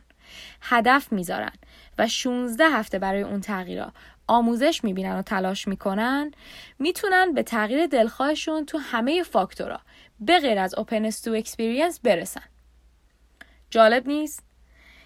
هدف 0.61 1.11
می‌ذارن 1.11 1.51
و 1.97 2.07
16 2.07 2.63
هفته 2.65 2.99
برای 2.99 3.21
اون 3.21 3.41
تغییرها 3.41 3.93
آموزش 4.27 4.83
می‌بینن 4.83 5.15
و 5.15 5.21
تلاش 5.21 5.67
می‌کنن 5.67 6.31
می‌تونن 6.79 7.33
به 7.33 7.43
تغییر 7.43 7.87
دلخواهشون 7.87 8.65
تو 8.65 8.77
همه 8.77 9.23
فاکتورها 9.23 9.79
به 10.19 10.39
غیر 10.39 10.59
از 10.59 10.75
openness 10.75 11.15
to 11.15 11.43
experience 11.43 11.99
برسن 12.03 12.43
جالب 13.69 14.07
نیست؟ 14.07 14.43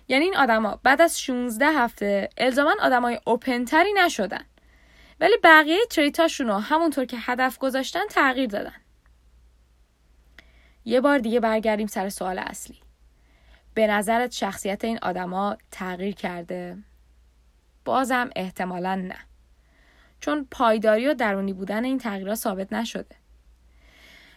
یعنی 0.07 0.25
این 0.25 0.37
آدما 0.37 0.79
بعد 0.83 1.01
از 1.01 1.21
16 1.21 1.65
هفته 1.65 2.29
الزاما 2.37 2.75
آدمای 2.81 3.19
اوپنتری 3.25 3.93
نشدن 3.93 4.45
ولی 5.23 5.37
بقیه 5.43 5.79
تریتاشون 5.89 6.47
رو 6.47 6.53
همونطور 6.53 7.05
که 7.05 7.17
هدف 7.19 7.57
گذاشتن 7.57 8.07
تغییر 8.09 8.49
دادن 8.49 8.75
یه 10.85 11.01
بار 11.01 11.19
دیگه 11.19 11.39
برگردیم 11.39 11.87
سر 11.87 12.09
سوال 12.09 12.39
اصلی 12.39 12.77
به 13.73 13.87
نظرت 13.87 14.31
شخصیت 14.31 14.85
این 14.85 14.99
آدما 15.01 15.57
تغییر 15.71 16.15
کرده؟ 16.15 16.77
بازم 17.85 18.29
احتمالا 18.35 18.95
نه. 18.95 19.17
چون 20.19 20.47
پایداری 20.51 21.07
و 21.07 21.13
درونی 21.13 21.53
بودن 21.53 21.85
این 21.85 21.97
تغییرات 21.97 22.35
ثابت 22.35 22.73
نشده. 22.73 23.15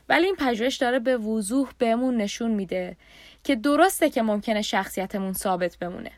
ولی 0.09 0.27
این 0.27 0.37
پژوهش 0.37 0.77
داره 0.77 0.99
به 0.99 1.17
وضوح 1.17 1.71
بهمون 1.79 2.17
نشون 2.17 2.51
میده 2.51 2.97
که 3.45 3.57
درسته 3.57 4.11
که 4.11 4.23
ممکنه 4.23 4.63
شخصیتمون 4.63 5.33
ثابت 5.33 5.77
بمونه. 5.77 6.13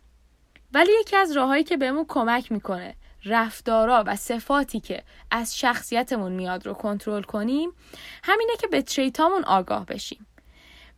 ولی 0.75 0.91
یکی 1.01 1.17
از 1.17 1.33
راههایی 1.33 1.65
که 1.65 1.77
بهمون 1.77 2.05
کمک 2.09 2.53
می‌کنه 2.53 2.95
رفتارا 3.25 4.05
و 4.07 4.17
صفاتی 4.17 4.81
که 4.81 5.03
از 5.31 5.59
شخصیتمون 5.59 6.33
میاد 6.33 6.67
رو 6.67 6.75
کنترل 6.75 7.23
کنیم 7.23 7.71
همینه 8.23 8.53
که 8.61 8.67
به 8.67 8.83
تریتامون 8.83 9.45
آگاه 9.45 9.87
بشیم. 9.87 10.27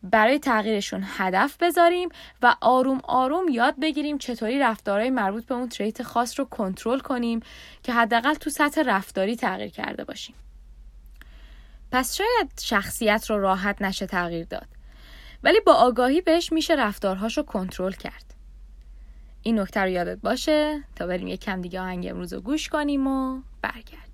برای 0.03 0.39
تغییرشون 0.39 1.03
هدف 1.05 1.57
بذاریم 1.57 2.09
و 2.41 2.55
آروم 2.61 3.01
آروم 3.03 3.49
یاد 3.49 3.79
بگیریم 3.81 4.17
چطوری 4.17 4.59
رفتارهای 4.59 5.09
مربوط 5.09 5.45
به 5.45 5.55
اون 5.55 5.69
تریت 5.69 6.03
خاص 6.03 6.39
رو 6.39 6.45
کنترل 6.45 6.99
کنیم 6.99 7.39
که 7.83 7.93
حداقل 7.93 8.33
تو 8.33 8.49
سطح 8.49 8.81
رفتاری 8.85 9.35
تغییر 9.35 9.69
کرده 9.69 10.03
باشیم. 10.03 10.35
پس 11.91 12.15
شاید 12.15 12.51
شخصیت 12.61 13.29
رو 13.29 13.39
راحت 13.39 13.81
نشه 13.81 14.05
تغییر 14.05 14.45
داد. 14.45 14.67
ولی 15.43 15.59
با 15.59 15.73
آگاهی 15.73 16.21
بهش 16.21 16.51
میشه 16.51 16.75
رفتارهاش 16.75 17.37
رو 17.37 17.43
کنترل 17.43 17.91
کرد. 17.91 18.30
این 19.43 19.59
نکته 19.59 19.79
رو 19.79 19.89
یادت 19.89 20.17
باشه 20.21 20.83
تا 20.95 21.07
بریم 21.07 21.27
یک 21.27 21.39
کم 21.39 21.61
دیگه 21.61 21.81
آهنگ 21.81 22.07
امروز 22.09 22.33
رو 22.33 22.41
گوش 22.41 22.69
کنیم 22.69 23.07
و 23.07 23.41
برگردیم. 23.61 24.10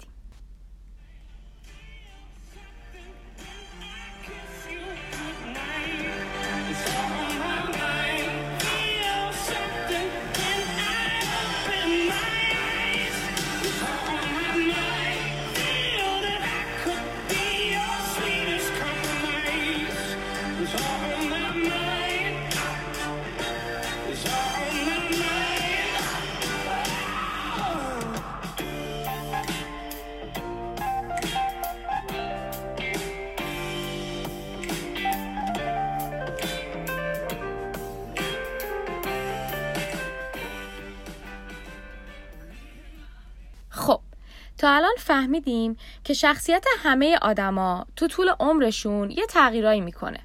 فهمیدیم 45.17 45.77
که 46.03 46.13
شخصیت 46.13 46.65
همه 46.79 47.17
آدما 47.21 47.85
تو 47.95 48.07
طول 48.07 48.29
عمرشون 48.39 49.11
یه 49.11 49.25
تغییرایی 49.25 49.81
می‌کنه 49.81 50.19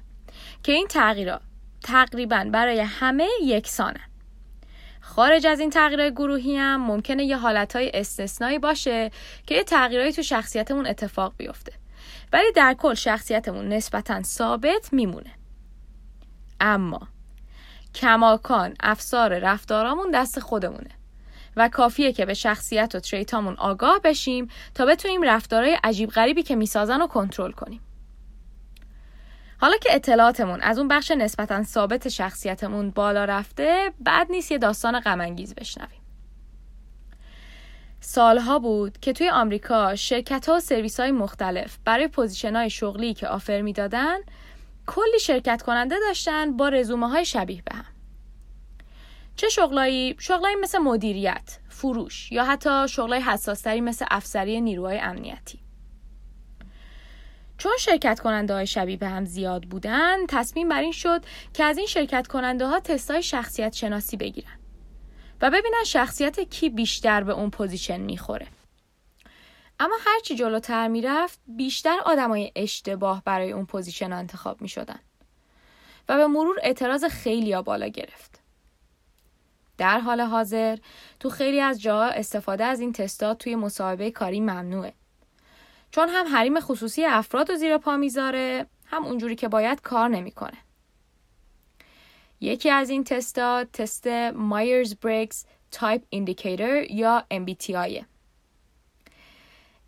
که 0.63 0.71
این 0.71 0.87
تغییرها 0.87 1.39
تقریبا 1.83 2.49
برای 2.51 2.79
همه 2.79 3.27
یکسانه. 3.41 3.99
خارج 5.01 5.47
از 5.47 5.59
این 5.59 5.69
تغییرهای 5.69 6.11
گروهی 6.11 6.57
هم 6.57 6.81
ممکنه 6.81 7.23
یه 7.23 7.37
حالتهای 7.37 7.91
استثنایی 7.93 8.59
باشه 8.59 9.11
که 9.47 9.55
یه 9.55 9.63
تغییرایی 9.63 10.11
تو 10.11 10.21
شخصیتمون 10.21 10.87
اتفاق 10.87 11.33
بیفته. 11.37 11.73
ولی 12.33 12.51
در 12.51 12.73
کل 12.73 12.93
شخصیتمون 12.93 13.69
نسبتا 13.69 14.23
ثابت 14.23 14.89
میمونه. 14.91 15.31
اما 16.59 17.07
کماکان 17.95 18.73
افسار 18.79 19.39
رفتارامون 19.39 20.11
دست 20.11 20.39
خودمونه. 20.39 21.02
و 21.55 21.69
کافیه 21.69 22.13
که 22.13 22.25
به 22.25 22.33
شخصیت 22.33 22.95
و 22.95 22.99
trait 22.99 23.34
امون 23.34 23.55
آگاه 23.55 23.99
بشیم 24.03 24.47
تا 24.75 24.85
بتونیم 24.85 25.21
رفتارهای 25.21 25.77
عجیب 25.83 26.09
غریبی 26.09 26.43
که 26.43 26.55
می‌سازن 26.55 26.99
رو 26.99 27.07
کنترل 27.07 27.51
کنیم. 27.51 27.81
حالا 29.57 29.77
که 29.77 29.95
اطلاعاتمون 29.95 30.61
از 30.61 30.77
اون 30.77 30.87
بخش 30.87 31.11
نسبتا 31.11 31.63
ثابت 31.63 32.09
شخصیتمون 32.09 32.89
بالا 32.89 33.25
رفته 33.25 33.91
بد 33.99 34.27
نیست 34.31 34.51
یه 34.51 34.57
داستان 34.57 34.99
غمانگیز 34.99 35.55
بشنویم. 35.55 36.01
سالها 37.99 38.59
بود 38.59 38.97
که 38.97 39.13
توی 39.13 39.29
آمریکا 39.29 39.95
شرکت 39.95 40.49
ها 40.49 40.61
و 40.71 40.89
های 40.99 41.11
مختلف 41.11 41.77
برای 41.85 42.07
position 42.07 42.55
های 42.55 42.69
شغلی 42.69 43.13
که 43.13 43.27
offer 43.27 43.61
می‌دادن 43.61 44.17
کلی 44.87 45.19
شرکت 45.21 45.61
کننده 45.61 45.95
داشتن 46.07 46.57
با 46.57 46.69
رزومه 46.69 47.09
های 47.09 47.25
شبیه 47.25 47.61
به 47.65 47.75
هم. 47.75 47.92
چه 49.35 49.49
شغلایی؟ 49.49 50.15
شغلایی 50.19 50.55
مثل 50.55 50.77
مدیریت، 50.77 51.59
فروش 51.69 52.31
یا 52.31 52.45
حتی 52.45 52.87
شغلای 52.87 53.21
حساستری 53.21 53.81
مثل 53.81 54.05
افسری 54.11 54.61
نیروهای 54.61 54.99
امنیتی. 54.99 55.59
چون 57.57 57.71
شرکت 57.79 58.19
کننده 58.19 58.53
های 58.53 58.67
شبیه 58.67 58.97
به 58.97 59.07
هم 59.07 59.25
زیاد 59.25 59.63
بودن 59.63 60.17
تصمیم 60.27 60.69
بر 60.69 60.81
این 60.81 60.91
شد 60.91 61.25
که 61.53 61.63
از 61.63 61.77
این 61.77 61.87
شرکت 61.87 62.27
کننده 62.27 62.67
ها 62.67 62.79
تستای 62.79 63.23
شخصیت 63.23 63.73
شناسی 63.73 64.17
بگیرن 64.17 64.59
و 65.41 65.49
ببینن 65.49 65.83
شخصیت 65.85 66.39
کی 66.39 66.69
بیشتر 66.69 67.23
به 67.23 67.33
اون 67.33 67.49
position 67.49 68.01
می‌خوره 68.01 68.47
اما 69.79 69.95
هرچی 70.05 70.35
جلوتر 70.35 70.87
می‌رفت 70.87 71.39
بیشتر 71.47 71.97
آدمای 72.05 72.51
اشتباه 72.55 73.21
برای 73.25 73.51
اون 73.51 73.65
position 73.65 74.13
انتخاب 74.13 74.61
می‌شدن 74.61 74.99
و 76.09 76.17
به 76.17 76.27
مرور 76.27 76.55
اعتراض 76.63 77.05
خیلی 77.05 77.61
بالا 77.61 77.87
گرفت 77.87 78.32
در 79.77 79.99
حال 79.99 80.21
حاضر 80.21 80.77
تو 81.19 81.29
خیلی 81.29 81.59
از 81.59 81.81
جاها 81.81 82.05
استفاده 82.05 82.63
از 82.63 82.79
این 82.79 82.93
تستا 82.93 83.37
توی 83.37 83.55
مصاحبه 83.55 84.11
کاری 84.11 84.39
ممنوعه 84.39 84.93
چون 85.91 86.09
هم 86.09 86.27
حریم 86.27 86.59
خصوصی 86.59 87.05
افراد 87.05 87.49
رو 87.49 87.55
زیر 87.55 87.77
پا 87.77 87.97
می‌ذاره 87.97 88.65
هم 88.85 89.05
اونجوری 89.05 89.35
که 89.35 89.47
باید 89.47 89.81
کار 89.81 90.09
نمی‌کنه. 90.09 90.57
یکی 92.41 92.69
از 92.69 92.89
این 92.89 93.03
تستا 93.03 93.65
تست 93.73 94.07
مایرز 94.33 94.95
بریگز 94.95 95.45
type 95.71 96.03
indicator 96.09 96.91
یا 96.91 97.25
MBTI 97.33 98.03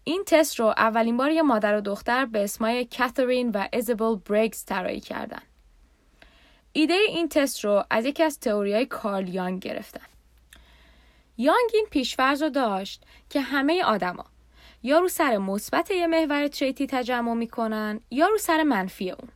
این 0.04 0.24
تست 0.26 0.60
رو 0.60 0.65
اولین 0.65 1.17
بار 1.17 1.32
یه 1.32 1.41
مادر 1.41 1.78
و 1.78 1.82
دختر 1.82 2.26
به 2.26 2.43
اسمای 2.43 2.86
کاترین 2.86 3.50
و 3.50 3.67
ایزابل 3.74 4.15
بریگز 4.15 4.65
طراحی 4.65 5.00
کردن. 5.00 5.41
ایده 6.78 6.94
این 6.94 7.30
تست 7.30 7.66
رو 7.66 7.84
از 7.90 8.06
یکی 8.06 8.24
از 8.24 8.40
های 8.48 8.86
کارل 8.86 9.30
یانگ 9.30 9.62
گرفتن. 9.62 10.06
یانگ 11.38 11.70
این 11.74 11.88
پیشفرض 11.92 12.44
رو 12.44 12.50
داشت 12.50 13.04
که 13.30 13.42
همه 13.42 13.84
آدما 13.84 14.26
یا 14.84 15.00
رو 15.00 15.08
سر 15.08 15.38
مثبت 15.38 15.92
یه 15.92 16.08
محور 16.08 16.48
تریتی 16.48 16.88
تجمع 16.88 17.34
می‌کنن 17.34 18.00
یا 18.12 18.28
رو 18.28 18.38
سر 18.38 18.64
منفی 18.64 19.12
اون. 19.12 19.30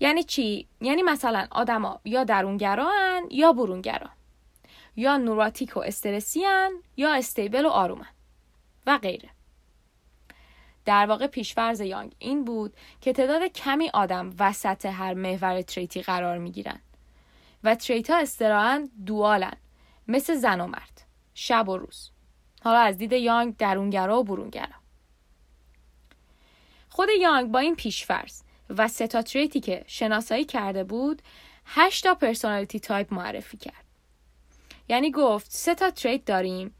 یعنی 0.00 0.24
چی؟ 0.24 0.68
یعنی 0.80 1.02
مثلا 1.02 1.46
آدما 1.50 2.00
یا 2.04 2.24
درونگران 2.24 3.22
یا 3.30 3.52
برونگرا 3.52 4.10
یا 4.96 5.16
نوراتیک 5.16 5.76
و 5.76 5.80
استرسیان 5.80 6.72
یا 6.96 7.14
استیبل 7.14 7.66
و 7.66 7.68
آرومن 7.68 8.10
و 8.86 8.98
غیره. 8.98 9.33
در 10.84 11.06
واقع 11.06 11.26
پیشفرز 11.26 11.80
یانگ. 11.80 12.14
این 12.18 12.44
بود 12.44 12.76
که 13.00 13.12
تعداد 13.12 13.42
کمی 13.42 13.90
آدم 13.94 14.32
وسط 14.38 14.86
هر 14.86 15.14
محور 15.14 15.62
تریتی 15.62 16.02
قرار 16.02 16.38
می 16.38 16.50
گیرن 16.50 16.80
و 17.64 17.74
trait 17.74 18.10
ها 18.10 18.18
اصطلاحا 18.18 18.90
dual 19.06 19.46
ان 19.46 19.56
مثل 20.08 20.34
زن 20.34 20.60
و 20.60 20.66
مرد 20.66 21.02
شب 21.34 21.68
و 21.68 21.76
روز. 21.76 22.10
حالا 22.62 22.78
از 22.78 22.98
دید 22.98 23.12
یانگ 23.12 23.56
درونگرا 23.56 24.20
و 24.20 24.24
برونگرا. 24.24 24.74
خود 26.88 27.08
یانگ 27.20 27.50
با 27.50 27.58
این 27.58 27.76
پیشفرض 27.76 28.42
و 28.70 28.88
سه 28.88 29.11
تا 29.11 29.22
trait 29.22 29.54
ی 29.54 29.60
که 29.60 29.84
شناسایی 29.86 30.44
کرده 30.44 30.84
بود 30.84 31.22
هشتا 31.66 32.08
تا 32.08 32.14
personality 32.14 32.80
type 32.80 33.14
معرفی 33.14 33.56
کرد. 33.56 33.84
یعنی 34.88 35.10
گفت 35.10 35.50
سه 35.50 35.74
تا 35.74 35.90
trait 35.90 36.24
داریم. 36.24 36.74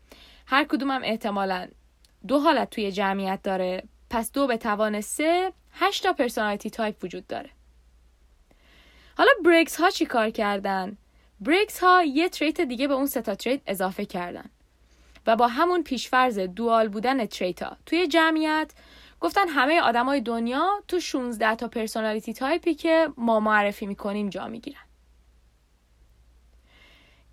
هر 0.47 0.65
کدومم 0.65 1.01
احتمالا 1.05 1.69
دو 2.29 2.39
حالت 2.39 2.71
توی 2.71 2.93
جمعیت 2.93 3.43
داره. 3.43 3.83
پس 4.15 4.33
دو 4.33 4.47
به 4.47 4.57
توان 4.57 5.01
سه 5.01 5.53
هشتا 5.73 6.09
تا 6.09 6.13
personality 6.13 6.71
type 6.71 7.05
وجود 7.05 7.27
داره. 7.27 7.51
حالا 9.19 9.31
بریگز 9.45 9.77
ها 9.81 9.91
چی 9.91 10.07
کار 10.07 10.31
کردن؟ 10.31 10.97
بریگز 11.41 11.81
ها 11.81 12.03
یه 12.05 12.29
trait 12.29 12.61
دیگه 12.61 12.89
به 12.89 12.95
اون 12.95 13.07
سه 13.07 13.26
تا 13.26 13.35
trait 13.35 13.61
اضافه 13.67 14.05
کردن. 14.05 14.51
و 15.27 15.37
با 15.37 15.49
همون 15.49 15.83
پیشفرض 15.83 16.39
dual 16.39 16.89
بودن 16.89 17.27
trait 17.27 17.68
ا 17.68 17.77
توی 17.87 18.07
جمعیت 18.07 18.73
گفتن 19.21 19.49
همه 19.49 19.81
آدمای 19.81 20.21
دنیا 20.21 20.69
تو 20.89 21.01
16 21.01 21.55
تا 21.55 21.69
personality 21.69 22.35
type 22.35 22.67
ی 22.67 22.75
که 22.75 23.09
ما 23.17 23.41
معرفی 23.41 23.87
می‌کنیم 23.87 24.29
جا 24.29 24.47
می‌گیرن. 24.47 24.85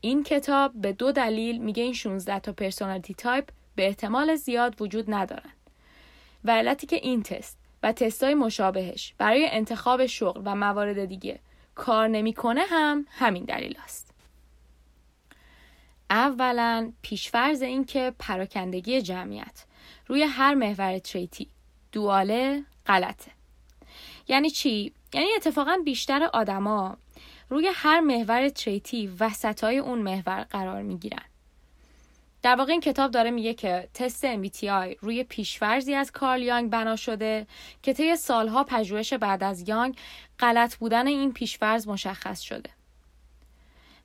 این 0.01 0.23
کتاب 0.23 0.71
به 0.75 0.93
دو 0.93 1.11
دلیل 1.11 1.57
میگه 1.57 1.83
این 1.83 1.93
16 1.93 2.39
تا 2.39 2.53
personality 2.53 3.13
type 3.13 3.49
به 3.75 3.87
احتمال 3.87 4.35
زیاد 4.35 4.81
وجود 4.81 5.13
ندارن. 5.13 5.51
و 6.45 6.51
علتی 6.51 6.87
که 6.87 6.95
این 6.95 7.23
تست 7.23 7.57
و 7.83 7.91
تستای 7.91 8.33
مشابهش 8.33 9.13
برای 9.17 9.47
انتخاب 9.51 10.05
شغل 10.05 10.41
و 10.45 10.55
موارد 10.55 11.05
دیگه 11.05 11.39
کار 11.75 12.07
نمی‌کنه 12.07 12.61
هم 12.69 13.05
همین 13.09 13.45
دلیل 13.45 13.77
است. 13.83 14.11
اولا 16.09 16.91
پیشفرز 17.01 17.61
این 17.61 17.85
که 17.85 18.13
پراکندگی 18.19 19.01
جمعیت 19.01 19.65
روی 20.07 20.23
هر 20.23 20.53
محور 20.53 20.99
تریتی 20.99 21.47
دواله 21.91 22.63
غلطه. 22.85 23.31
یعنی 24.27 24.49
چی؟ 24.49 24.93
یعنی 25.13 25.27
اتفاقا 25.35 25.77
بیشتر 25.85 26.23
آدما 26.23 26.97
روی 27.49 27.69
هر 27.73 27.99
محور 27.99 28.49
تریتی 28.49 29.07
وسطای 29.19 29.77
اون 29.77 29.99
محور 29.99 30.43
قرار 30.43 30.81
می‌گیرن. 30.81 31.30
در 32.43 32.55
واقع 32.55 32.71
این 32.71 32.81
کتاب 32.81 33.11
داره 33.11 33.31
میگه 33.31 33.53
که 33.53 33.89
تست 33.93 34.35
MBTI 34.35 34.97
روی 34.99 35.23
پیشفرزی 35.23 35.93
از 35.93 36.11
کارل 36.11 36.41
یانگ 36.41 36.69
بنا 36.69 36.95
شده 36.95 37.47
که 37.83 37.93
طی 37.93 38.15
سالها 38.15 38.63
پژوهش 38.63 39.13
بعد 39.13 39.43
از 39.43 39.69
یانگ 39.69 39.97
غلط 40.39 40.75
بودن 40.75 41.07
این 41.07 41.33
پیشفرز 41.33 41.87
مشخص 41.87 42.41
شده 42.41 42.69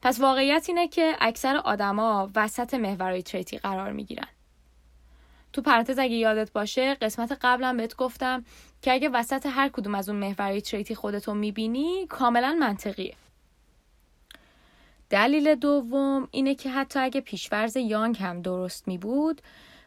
پس 0.02 0.20
واقعیت 0.20 0.64
اینه 0.68 0.88
که 0.88 1.16
اکثر 1.20 1.56
آدما 1.56 2.30
وسط 2.34 2.74
محورهای 2.74 3.22
تریتی 3.22 3.58
قرار 3.58 3.92
می‌گیرن. 3.92 4.28
تو 5.52 5.62
پرانتز 5.62 5.98
اگه 5.98 6.14
یادت 6.14 6.52
باشه 6.52 6.94
قسمت 6.94 7.38
قبلا 7.42 7.72
بهت 7.72 7.96
گفتم 7.96 8.44
که 8.82 8.92
اگه 8.92 9.08
وسط 9.08 9.46
هر 9.46 9.68
کدوم 9.68 9.94
از 9.94 10.08
اون 10.08 10.18
محورهای 10.18 10.60
تریتی 10.60 10.94
خودتو 10.94 11.34
می‌بینی 11.34 12.06
کاملا 12.06 12.56
منطقیه. 12.60 13.14
دلیل 15.10 15.54
دوم 15.54 16.28
اینه 16.30 16.54
که 16.54 16.70
حتی 16.70 16.98
اگه 17.00 17.20
پیشورز 17.20 17.76
یانگ 17.76 18.18
هم 18.20 18.42
درست 18.42 18.88
می 18.88 18.98
بود 18.98 19.42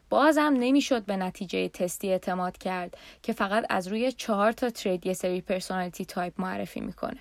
بازم 0.10 0.54
نمی‌شد 0.60 1.06
به 1.06 1.18
نتیجه 1.18 1.70
تستی 1.70 2.10
اعتماد 2.12 2.58
کرد 2.58 2.98
که 3.24 3.34
فقط 3.34 3.66
از 3.70 3.88
روی 3.88 4.12
چهار 4.12 4.52
تا 4.52 4.70
trait 4.70 5.06
یه 5.06 5.14
سری 5.14 5.42
personality 5.42 6.06
type 6.06 6.34
معرفی 6.42 6.80
می‌کنه. 6.80 7.20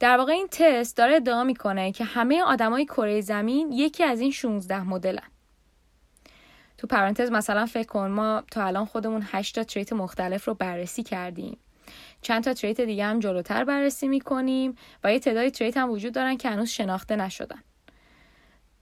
در 0.00 0.16
واقع 0.16 0.32
این 0.32 0.48
تست 0.50 0.96
داره 0.96 1.14
ادعا 1.16 1.44
می‌کنه 1.44 1.92
که 1.92 2.04
همه 2.04 2.42
آدمای 2.42 2.84
کره 2.84 3.20
زمین 3.20 3.72
یکی 3.72 4.04
از 4.04 4.20
این 4.20 4.30
16 4.30 4.82
مدلن 4.82 5.30
تو 6.78 6.86
پرانتز 6.86 7.30
مثلا 7.30 7.66
فکر 7.66 7.86
کن 7.86 8.10
ما 8.10 8.42
تا 8.50 8.64
الان 8.64 8.84
خودمون 8.84 9.26
8 9.32 9.54
تا 9.54 9.64
trait 9.64 9.92
مختلف 9.92 10.44
رو 10.44 10.54
بررسی 10.54 11.02
کردیم 11.02 11.58
چند 12.22 12.44
تا 12.44 12.54
trait 12.54 12.80
دیگه 12.80 13.04
هم 13.04 13.18
جلوتر 13.18 13.64
بررسی 13.64 14.08
می‌کنیم 14.08 14.74
و 15.04 15.12
یه 15.12 15.18
تعدادی 15.18 15.50
trait 15.50 15.76
هم 15.76 15.90
وجود 15.90 16.14
دارن 16.14 16.36
که 16.36 16.50
هنوز 16.50 16.68
شناخته 16.68 17.16
نشدن. 17.16 17.62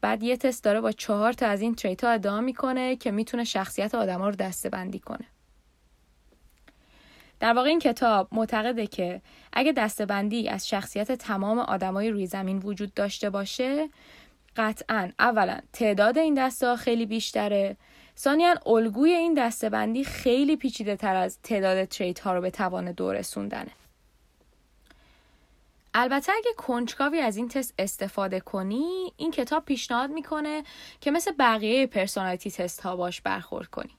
بعد 0.01 0.23
یه 0.23 0.37
تست 0.37 0.65
داره 0.65 0.81
با 0.81 0.93
چهار 0.93 1.33
تا 1.33 1.47
از 1.47 1.61
این 1.61 1.75
تریت 1.75 2.05
ها 2.05 2.11
ادعا 2.11 2.41
می‌کنه 2.41 2.97
که 2.97 3.11
می‌تونه 3.11 3.45
شخصیت 3.45 3.95
آدما 3.95 4.29
رو 4.29 4.35
دسته 4.35 4.69
بندی 4.69 4.99
کنه. 4.99 5.25
در 7.41 7.53
واقع 7.53 7.69
این 7.69 7.79
کتاب 7.79 8.29
معتقده 8.33 8.87
که 8.87 9.23
اگه 9.53 9.73
دستبندی 9.73 10.49
از 10.49 10.69
شخصیت 10.69 11.13
تمام 11.13 11.59
آدمای 11.59 12.11
روی 12.11 12.27
زمین 12.27 12.59
وجود 12.59 12.95
داشته 12.95 13.31
باشه 13.31 13.89
قطعا 14.57 15.11
اولا 15.19 15.59
تعداد 15.73 16.19
این 16.19 16.35
دسته 16.35 16.77
خیلی 16.77 17.07
بیشتره 17.07 17.77
ثانیا 18.19 18.55
الگوی 18.67 19.11
این 19.11 19.35
دستبندی 19.35 20.05
خیلی 20.05 20.57
پیچیده 20.57 20.97
تر 20.97 21.17
از 21.17 21.39
تعداد 21.43 21.85
تریت 21.85 22.21
ها 22.21 22.35
رو 22.35 22.41
به 22.41 22.51
توان 22.51 22.93
دور 22.93 23.19
رسوندنه. 23.19 23.71
البته 25.95 26.33
اگه 26.33 26.51
کنجکاوی 26.57 27.21
از 27.21 27.37
این 27.37 27.49
تست 27.49 27.75
استفاده 27.79 28.41
کنی 28.41 29.13
این 29.17 29.31
کتاب 29.31 29.65
پیشنهاد 29.65 30.11
می‌کنه 30.11 30.65
که 31.01 31.11
مثل 31.11 31.33
بقیه 31.39 31.87
personality 31.87 32.51
test 32.51 32.81
ها 32.81 32.97
باش 32.97 33.21
برخورد 33.21 33.67
کنی. 33.67 33.91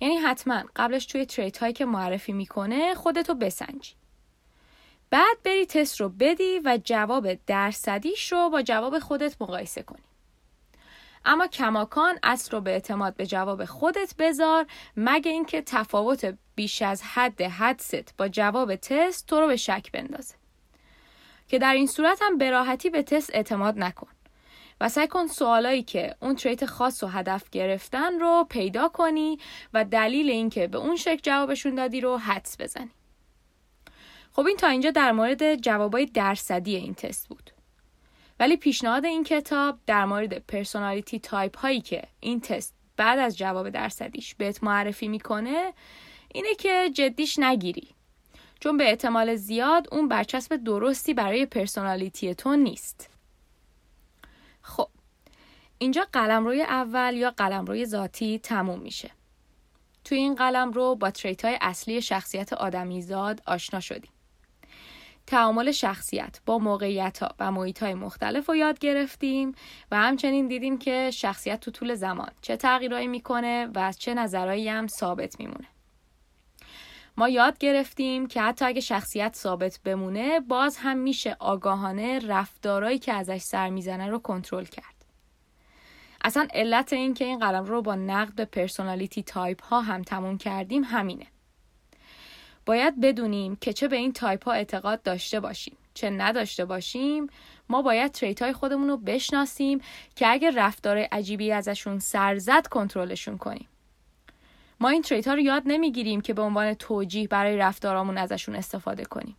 یعنی 0.00 0.16
حتما 0.16 0.64
قبلش 0.76 1.06
توی 1.06 1.26
trait 1.26 1.58
هایی 1.58 1.72
که 1.72 1.84
معرفی 1.84 2.32
می‌کنه 2.32 2.94
خودتو 2.94 3.34
بسنجی. 3.34 3.92
بعد 5.10 5.36
بری 5.44 5.66
تست 5.66 6.00
رو 6.00 6.08
بدی 6.08 6.60
و 6.64 6.78
جواب 6.84 7.34
درصدیش 7.46 8.32
رو 8.32 8.50
با 8.50 8.62
جواب 8.62 8.98
خودت 8.98 9.42
مقایسه 9.42 9.82
کنی. 9.82 10.09
اما 11.24 11.46
کماکان 11.46 12.18
اصل 12.22 12.50
رو 12.50 12.60
به 12.60 12.70
اعتماد 12.70 13.16
به 13.16 13.26
جواب 13.26 13.64
خودت 13.64 14.14
بذار 14.18 14.66
مگه 14.96 15.30
اینکه 15.30 15.62
تفاوت 15.62 16.34
بیش 16.54 16.82
از 16.82 17.02
حد 17.02 17.42
حدست 17.42 18.16
با 18.16 18.28
جواب 18.28 18.76
تست 18.76 19.26
تو 19.26 19.40
رو 19.40 19.46
به 19.46 19.56
شک 19.56 19.92
بندازه 19.92 20.34
که 21.48 21.58
در 21.58 21.74
این 21.74 21.86
صورت 21.86 22.18
هم 22.22 22.38
به 22.38 22.50
راحتی 22.50 22.90
به 22.90 23.02
تست 23.02 23.30
اعتماد 23.34 23.78
نکن 23.78 24.08
و 24.80 24.88
سعی 24.88 25.06
کن 25.06 25.26
سوالایی 25.26 25.82
که 25.82 26.14
اون 26.20 26.36
trait 26.36 26.66
خاص 26.66 27.02
و 27.02 27.06
هدف 27.06 27.50
گرفتن 27.50 28.20
رو 28.20 28.46
پیدا 28.50 28.88
کنی 28.88 29.38
و 29.74 29.84
دلیل 29.84 30.30
اینکه 30.30 30.66
به 30.66 30.78
اون 30.78 30.96
شکل 30.96 31.20
جوابشون 31.22 31.74
دادی 31.74 32.00
رو 32.00 32.16
حدس 32.16 32.60
بزنی. 32.60 32.90
خب 34.32 34.46
این 34.46 34.56
تا 34.56 34.68
اینجا 34.68 34.90
در 34.90 35.12
مورد 35.12 35.54
جوابای 35.54 36.06
درصدی 36.06 36.76
این 36.76 36.94
تست 36.94 37.28
بود. 37.28 37.50
ولی 38.40 38.56
پیشنهاد 38.56 39.04
این 39.04 39.24
کتاب 39.24 39.78
در 39.86 40.04
مورد 40.04 40.38
personality 40.38 41.18
type 41.20 41.58
هایی 41.58 41.80
که 41.80 42.02
این 42.20 42.40
تست 42.40 42.74
بعد 42.96 43.18
از 43.18 43.38
جواب 43.38 43.70
درصدیش 43.70 44.34
بهت 44.34 44.64
معرفی 44.64 45.08
می‌کنه 45.08 45.72
اینه 46.28 46.54
که 46.54 46.90
جدیش 46.94 47.38
نگیری. 47.38 47.88
چون 48.60 48.76
به 48.76 48.88
احتمال 48.90 49.36
زیاد 49.36 49.88
اون 49.92 50.08
برچسب 50.08 50.56
درستی 50.56 51.14
برای 51.14 51.46
پرسونالیتی 51.46 52.34
تو 52.34 52.56
نیست. 52.56 53.10
خب 54.62 54.88
اینجا 55.78 56.06
قلمروی 56.12 56.62
اول 56.62 57.14
یا 57.16 57.30
قلمروی 57.30 57.86
ذاتی 57.86 58.38
تموم 58.38 58.80
میشه. 58.80 59.10
توی 60.04 60.18
این 60.18 60.34
قلم 60.34 60.72
رو 60.72 60.94
با 60.94 61.10
تریت 61.10 61.44
های 61.44 61.58
اصلی 61.60 62.02
شخصیت 62.02 62.52
آدمیزاد 62.52 63.42
آشنا 63.46 63.80
شدیم. 63.80 64.10
تعامل 65.30 65.70
شخصیت 65.70 66.40
با 66.46 66.58
موقعیت 66.58 67.22
ها 67.22 67.28
و 67.38 67.50
محیط 67.50 67.82
های 67.82 67.94
مختلف 67.94 68.48
رو 68.48 68.56
یاد 68.56 68.78
گرفتیم 68.78 69.52
و 69.90 69.96
همچنین 69.96 70.48
دیدیم 70.48 70.78
که 70.78 71.10
شخصیت 71.10 71.60
تو 71.60 71.70
طول 71.70 71.94
زمان 71.94 72.30
چه 72.40 72.56
تغییرهایی 72.56 73.06
می‌کنه 73.06 73.66
و 73.74 73.78
از 73.78 73.98
چه 73.98 74.14
نظرهایی 74.14 74.68
هم 74.68 74.86
ثابت 74.86 75.40
میمونه. 75.40 75.66
ما 77.16 77.28
یاد 77.28 77.58
گرفتیم 77.58 78.26
که 78.26 78.42
حتی 78.42 78.64
اگه 78.64 78.80
شخصیت 78.80 79.36
ثابت 79.36 79.80
بمونه 79.84 80.40
باز 80.40 80.76
هم 80.76 80.96
میشه 80.96 81.36
آگاهانه 81.38 82.18
رفتارهایی 82.18 82.98
که 82.98 83.12
ازش 83.12 83.40
سر 83.40 83.70
می‌زنه 83.70 84.08
رو 84.08 84.18
کنترل 84.18 84.64
کرد. 84.64 85.04
اصلا 86.24 86.48
علت 86.54 86.92
این 86.92 87.14
که 87.14 87.24
این 87.24 87.38
قلم 87.38 87.64
رو 87.64 87.82
با 87.82 87.94
نقد 87.94 88.34
به 88.34 88.44
personality 88.44 89.22
type 89.22 89.62
ها 89.62 89.80
هم 89.80 90.02
تموم 90.02 90.38
کردیم 90.38 90.84
همینه. 90.84 91.26
باید 92.70 93.00
بدونیم 93.00 93.56
که 93.56 93.72
چه 93.72 93.88
به 93.88 93.96
این 93.96 94.12
تایپ 94.12 94.44
ها 94.44 94.52
اعتقاد 94.52 95.02
داشته 95.02 95.40
باشیم. 95.40 95.76
چه 95.94 96.10
نداشته 96.10 96.64
باشیم 96.64 97.26
ما 97.68 97.82
باید 97.82 98.12
trait 98.12 98.42
های 98.42 98.52
خودمون 98.52 98.88
رو 98.88 98.96
بشناسیم 98.96 99.80
که 100.16 100.26
اگر 100.28 100.52
رفتار 100.56 100.98
عجیبی 100.98 101.52
ازشون 101.52 101.98
سرزد 101.98 102.66
کنترلشون 102.66 103.38
کنیم. 103.38 103.68
ما 104.80 104.88
این 104.88 105.02
تریت 105.02 105.28
ها 105.28 105.34
رو 105.34 105.40
یاد 105.40 105.62
نمی‌گیریم 105.66 106.20
که 106.20 106.34
به 106.34 106.42
عنوان 106.42 106.74
توجیه 106.74 107.28
برای 107.28 107.56
رفتارامون 107.56 108.18
ازشون 108.18 108.56
استفاده 108.56 109.04
کنیم. 109.04 109.36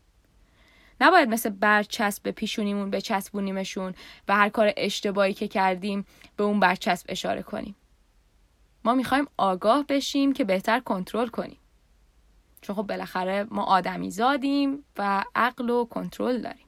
نباید 1.02 1.30
مثل 1.30 1.50
برچسب 1.50 2.24
به 2.24 2.32
پیشونیمون 2.32 2.90
بچسبونیمشون 2.90 3.94
و 4.28 4.36
هر 4.36 4.50
کار 4.50 4.74
اشتباهی 4.78 5.34
که 5.34 5.48
کردیم 5.48 6.06
به 6.38 6.44
اون 6.44 6.60
برچسب 6.60 7.06
اشاره 7.10 7.42
کنیم. 7.42 7.76
ما 8.84 8.94
می‌خوایم 8.94 9.28
آگاه 9.38 9.86
بشیم 9.90 10.34
که 10.34 10.44
بهتر 10.44 10.80
کنترل 10.80 11.28
کنیم. 11.28 11.58
چون 12.62 12.76
خب 12.76 12.82
بالاخره 12.82 13.48
ما 13.52 13.64
آدمی 13.64 14.12
زادیم 14.12 14.86
و 14.98 15.24
عقل 15.36 15.70
و 15.70 15.86
کنترل 15.86 16.42
داریم. 16.42 16.68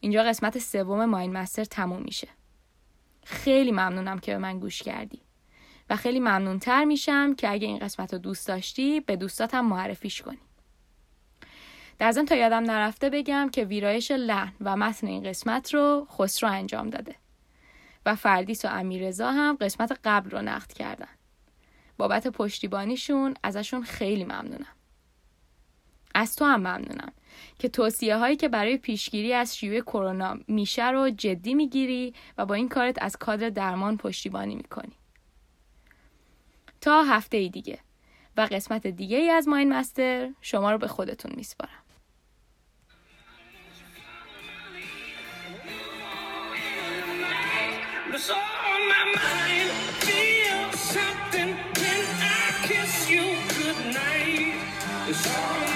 اینجا 0.00 0.22
قسمت 0.22 0.58
سوم 0.58 1.04
ماین 1.04 1.32
مستر 1.32 1.64
تموم 1.64 2.02
میشه. 2.02 2.28
خیلی 3.24 3.72
ممنونم 3.72 4.18
که 4.18 4.32
به 4.32 4.38
من 4.38 4.58
گوش 4.58 4.82
کردی. 4.82 5.22
و 5.90 5.96
خیلی 5.96 6.20
ممنونتر 6.20 6.84
میشم 6.84 7.34
که 7.34 7.52
اگه 7.52 7.66
این 7.66 7.78
قسمت 7.78 8.12
رو 8.12 8.18
دوست 8.18 8.48
داشتی 8.48 9.00
به 9.00 9.16
دوستاتم 9.16 9.60
معرفیش 9.60 10.22
کنی. 10.22 10.38
در 11.98 12.12
ضمن 12.12 12.24
تا 12.24 12.34
یادم 12.34 12.62
نرفته 12.62 13.10
بگم 13.10 13.48
که 13.52 13.64
ویرایش 13.64 14.10
لحن 14.10 14.52
و 14.60 14.76
متن 14.76 15.06
این 15.06 15.22
قسمت 15.22 15.74
رو 15.74 16.06
خسرو 16.10 16.50
انجام 16.50 16.90
داده. 16.90 17.14
و 18.06 18.14
فردیس 18.14 18.64
و 18.64 18.68
امیرزا 18.68 19.30
هم 19.30 19.56
قسمت 19.60 20.00
قبل 20.04 20.30
رو 20.30 20.42
نقد 20.42 20.72
کردن. 20.72 21.19
بابت 22.00 22.28
پشتیبانیشون 22.28 23.34
ازشون 23.42 23.82
خیلی 23.82 24.24
ممنونم. 24.24 24.74
از 26.14 26.36
تو 26.36 26.44
هم 26.44 26.60
ممنونم 26.60 27.12
که 27.58 27.68
توصیه 27.68 28.16
هایی 28.16 28.36
که 28.36 28.48
برای 28.48 28.76
پیشگیری 28.76 29.32
از 29.32 29.56
شیوع 29.56 29.80
کرونا 29.80 30.38
میشه 30.48 30.90
رو 30.90 31.10
جدی 31.10 31.54
می‌گیری 31.54 32.14
و 32.38 32.46
با 32.46 32.54
این 32.54 32.68
کارت 32.68 33.02
از 33.02 33.16
کادر 33.16 33.48
درمان 33.48 33.96
پشتیبانی 33.96 34.54
می‌کنی. 34.54 34.92
تا 36.80 37.02
هفته 37.02 37.36
ای 37.36 37.48
دیگه 37.48 37.78
و 38.36 38.40
قسمت 38.40 38.86
دیگه 38.86 39.16
ای 39.16 39.30
از 39.30 39.48
ماین 39.48 39.72
مستر 39.72 40.30
شما 40.40 40.72
رو 40.72 40.78
به 40.78 40.88
خودتون 40.88 41.32
میسپارم. 41.36 41.70
It's 48.12 48.30
It's 55.12 55.69